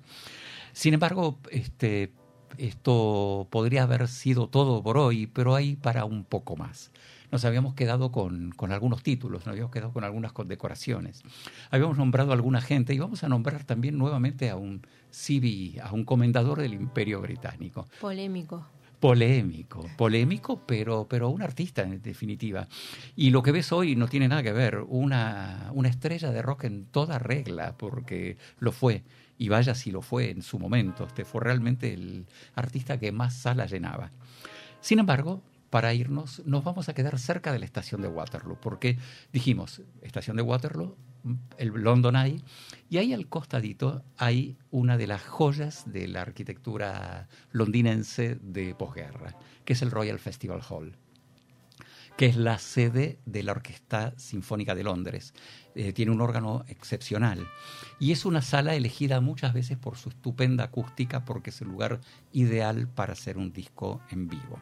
[0.72, 2.12] Sin embargo, este,
[2.58, 6.90] esto podría haber sido todo por hoy, pero hay para un poco más.
[7.32, 11.22] Nos habíamos quedado con, con algunos títulos, nos habíamos quedado con algunas condecoraciones.
[11.70, 14.82] Habíamos nombrado a alguna gente y vamos a nombrar también nuevamente a un
[15.16, 18.66] CB, a un comendador del Imperio Británico Polémico.
[19.00, 22.68] polémico, polémico, pero, pero un artista en definitiva.
[23.14, 26.64] Y lo que ves hoy no tiene nada que ver, una, una estrella de rock
[26.64, 29.04] en toda regla, porque lo fue,
[29.38, 33.34] y vaya si lo fue en su momento, este fue realmente el artista que más
[33.34, 34.10] sala llenaba.
[34.80, 38.98] Sin embargo, para irnos, nos vamos a quedar cerca de la estación de Waterloo, porque
[39.32, 40.96] dijimos, estación de Waterloo,
[41.58, 42.40] el London Eye,
[42.88, 49.36] y ahí al costadito hay una de las joyas de la arquitectura londinense de posguerra,
[49.64, 50.96] que es el Royal Festival Hall
[52.16, 55.34] que es la sede de la Orquesta Sinfónica de Londres.
[55.74, 57.46] Eh, tiene un órgano excepcional
[58.00, 62.00] y es una sala elegida muchas veces por su estupenda acústica porque es el lugar
[62.32, 64.60] ideal para hacer un disco en vivo.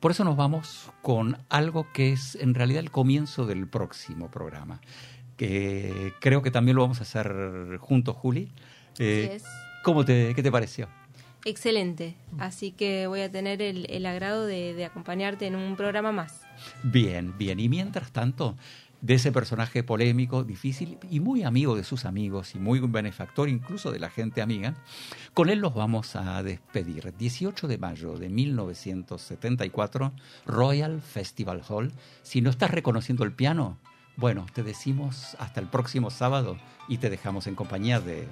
[0.00, 4.80] Por eso nos vamos con algo que es en realidad el comienzo del próximo programa,
[5.40, 8.52] que creo que también lo vamos a hacer juntos, Juli.
[8.98, 9.44] Eh, Así es.
[9.82, 10.86] ¿Cómo te, ¿Qué te pareció?
[11.46, 12.14] Excelente.
[12.38, 16.42] Así que voy a tener el, el agrado de, de acompañarte en un programa más.
[16.82, 17.58] Bien, bien.
[17.58, 18.54] Y mientras tanto,
[19.00, 23.92] de ese personaje polémico, difícil y muy amigo de sus amigos y muy benefactor incluso
[23.92, 24.74] de la gente amiga.
[25.32, 27.14] Con él los vamos a despedir.
[27.16, 30.12] 18 de mayo de 1974,
[30.44, 31.92] Royal Festival Hall.
[32.22, 33.78] Si no estás reconociendo el piano,
[34.20, 38.28] bueno, te decimos hasta el próximo sábado y te dejamos en compañía de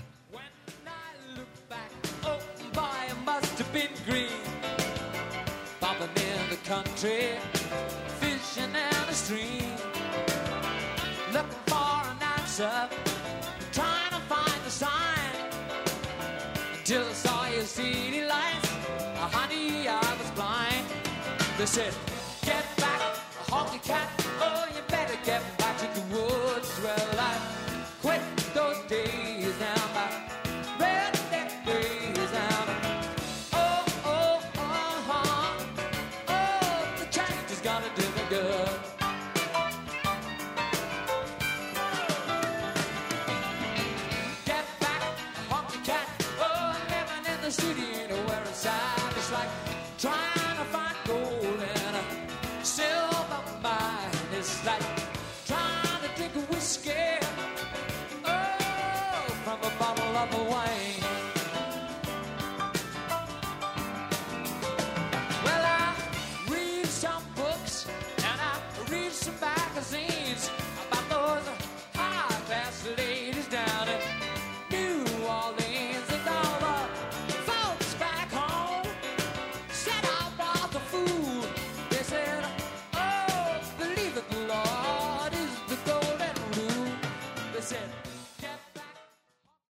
[19.30, 22.17] honey, I was blind.